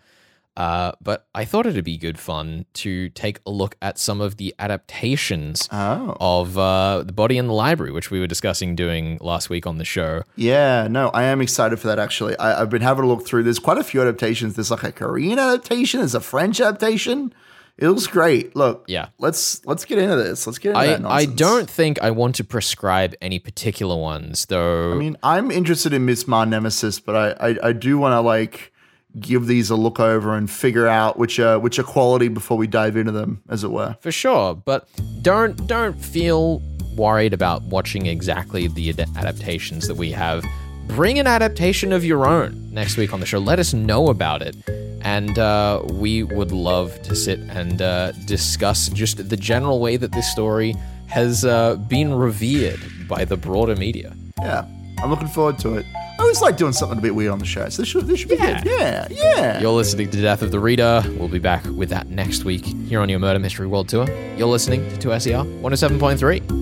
Uh, 0.56 0.92
but 1.02 1.26
I 1.34 1.44
thought 1.46 1.64
it'd 1.66 1.82
be 1.84 1.96
good 1.96 2.18
fun 2.18 2.66
to 2.74 3.08
take 3.10 3.40
a 3.46 3.50
look 3.50 3.76
at 3.80 3.98
some 3.98 4.20
of 4.20 4.36
the 4.36 4.54
adaptations 4.58 5.68
Oh. 5.72 6.14
of 6.20 6.58
uh, 6.58 7.02
The 7.04 7.12
Body 7.12 7.38
in 7.38 7.46
the 7.46 7.54
Library, 7.54 7.90
which 7.92 8.10
we 8.10 8.20
were 8.20 8.26
discussing 8.26 8.76
doing 8.76 9.18
last 9.22 9.48
week 9.48 9.66
on 9.66 9.78
the 9.78 9.84
show. 9.84 10.22
Yeah, 10.36 10.88
no, 10.90 11.08
I 11.08 11.22
am 11.24 11.40
excited 11.40 11.78
for 11.80 11.86
that 11.88 11.98
actually. 11.98 12.36
I, 12.38 12.60
I've 12.60 12.70
been 12.70 12.82
having 12.82 13.04
a 13.04 13.08
look 13.08 13.26
through. 13.26 13.44
There's 13.44 13.58
quite 13.58 13.78
a 13.78 13.84
few 13.84 14.02
adaptations. 14.02 14.54
There's 14.54 14.70
like 14.70 14.82
a 14.82 14.92
Korean 14.92 15.38
adaptation, 15.38 16.00
there's 16.00 16.14
a 16.14 16.20
French 16.20 16.60
adaptation. 16.60 17.32
It 17.78 17.88
looks 17.88 18.06
great. 18.06 18.54
Look, 18.54 18.84
Yeah. 18.86 19.08
let's 19.18 19.64
let's 19.64 19.86
get 19.86 19.96
into 19.96 20.14
this. 20.16 20.46
Let's 20.46 20.58
get 20.58 20.70
into 20.70 20.80
I, 20.80 20.86
that 20.88 21.06
I 21.06 21.24
don't 21.24 21.68
think 21.70 22.00
I 22.02 22.10
want 22.10 22.34
to 22.36 22.44
prescribe 22.44 23.14
any 23.22 23.38
particular 23.38 23.96
ones, 23.96 24.44
though. 24.46 24.92
I 24.92 24.96
mean, 24.96 25.16
I'm 25.22 25.50
interested 25.50 25.94
in 25.94 26.04
Miss 26.04 26.28
Mar 26.28 26.44
Nemesis, 26.44 27.00
but 27.00 27.16
I 27.40 27.48
I, 27.52 27.68
I 27.68 27.72
do 27.72 27.96
want 27.96 28.12
to 28.12 28.20
like 28.20 28.71
give 29.20 29.46
these 29.46 29.70
a 29.70 29.76
look 29.76 30.00
over 30.00 30.34
and 30.34 30.50
figure 30.50 30.86
out 30.88 31.18
which 31.18 31.38
are 31.38 31.58
which 31.58 31.78
are 31.78 31.82
quality 31.84 32.28
before 32.28 32.56
we 32.56 32.66
dive 32.66 32.96
into 32.96 33.12
them, 33.12 33.42
as 33.48 33.64
it 33.64 33.70
were. 33.70 33.96
for 34.00 34.12
sure. 34.12 34.54
But 34.54 34.88
don't 35.22 35.66
don't 35.66 35.98
feel 36.02 36.60
worried 36.96 37.32
about 37.32 37.62
watching 37.62 38.06
exactly 38.06 38.68
the 38.68 38.90
ad- 38.90 39.08
adaptations 39.16 39.88
that 39.88 39.96
we 39.96 40.10
have. 40.12 40.44
Bring 40.88 41.18
an 41.18 41.26
adaptation 41.26 41.92
of 41.92 42.04
your 42.04 42.26
own 42.26 42.68
next 42.72 42.96
week 42.96 43.12
on 43.12 43.20
the 43.20 43.26
show. 43.26 43.38
Let 43.38 43.58
us 43.58 43.72
know 43.72 44.08
about 44.08 44.42
it, 44.42 44.56
and 45.02 45.38
uh, 45.38 45.82
we 45.92 46.22
would 46.22 46.52
love 46.52 47.00
to 47.02 47.14
sit 47.14 47.38
and 47.40 47.80
uh, 47.80 48.12
discuss 48.26 48.88
just 48.88 49.28
the 49.28 49.36
general 49.36 49.78
way 49.80 49.96
that 49.96 50.12
this 50.12 50.30
story 50.30 50.74
has 51.06 51.44
uh, 51.44 51.76
been 51.76 52.12
revered 52.14 52.80
by 53.08 53.24
the 53.24 53.36
broader 53.36 53.76
media. 53.76 54.14
Yeah, 54.40 54.66
I'm 55.02 55.10
looking 55.10 55.28
forward 55.28 55.58
to 55.60 55.74
it. 55.76 55.86
I 56.32 56.34
always 56.34 56.40
like 56.40 56.56
doing 56.56 56.72
something 56.72 56.96
a 56.96 57.00
bit 57.02 57.14
weird 57.14 57.30
on 57.30 57.38
the 57.40 57.44
show, 57.44 57.68
so 57.68 57.82
this 57.82 57.88
should, 57.90 58.06
this 58.06 58.20
should 58.20 58.30
be 58.30 58.36
Yeah. 58.36 58.62
good. 58.62 58.70
Yeah, 58.70 59.06
yeah. 59.10 59.60
You're 59.60 59.70
listening 59.72 60.08
to 60.12 60.22
Death 60.22 60.40
of 60.40 60.50
the 60.50 60.58
Reader. 60.58 61.04
We'll 61.18 61.28
be 61.28 61.38
back 61.38 61.62
with 61.66 61.90
that 61.90 62.08
next 62.08 62.44
week 62.46 62.64
here 62.64 63.00
on 63.00 63.10
your 63.10 63.18
Murder 63.18 63.38
Mystery 63.38 63.66
World 63.66 63.90
Tour. 63.90 64.06
You're 64.38 64.48
listening 64.48 64.88
to 64.98 65.08
2SER 65.10 65.44
107.3. 65.60 66.61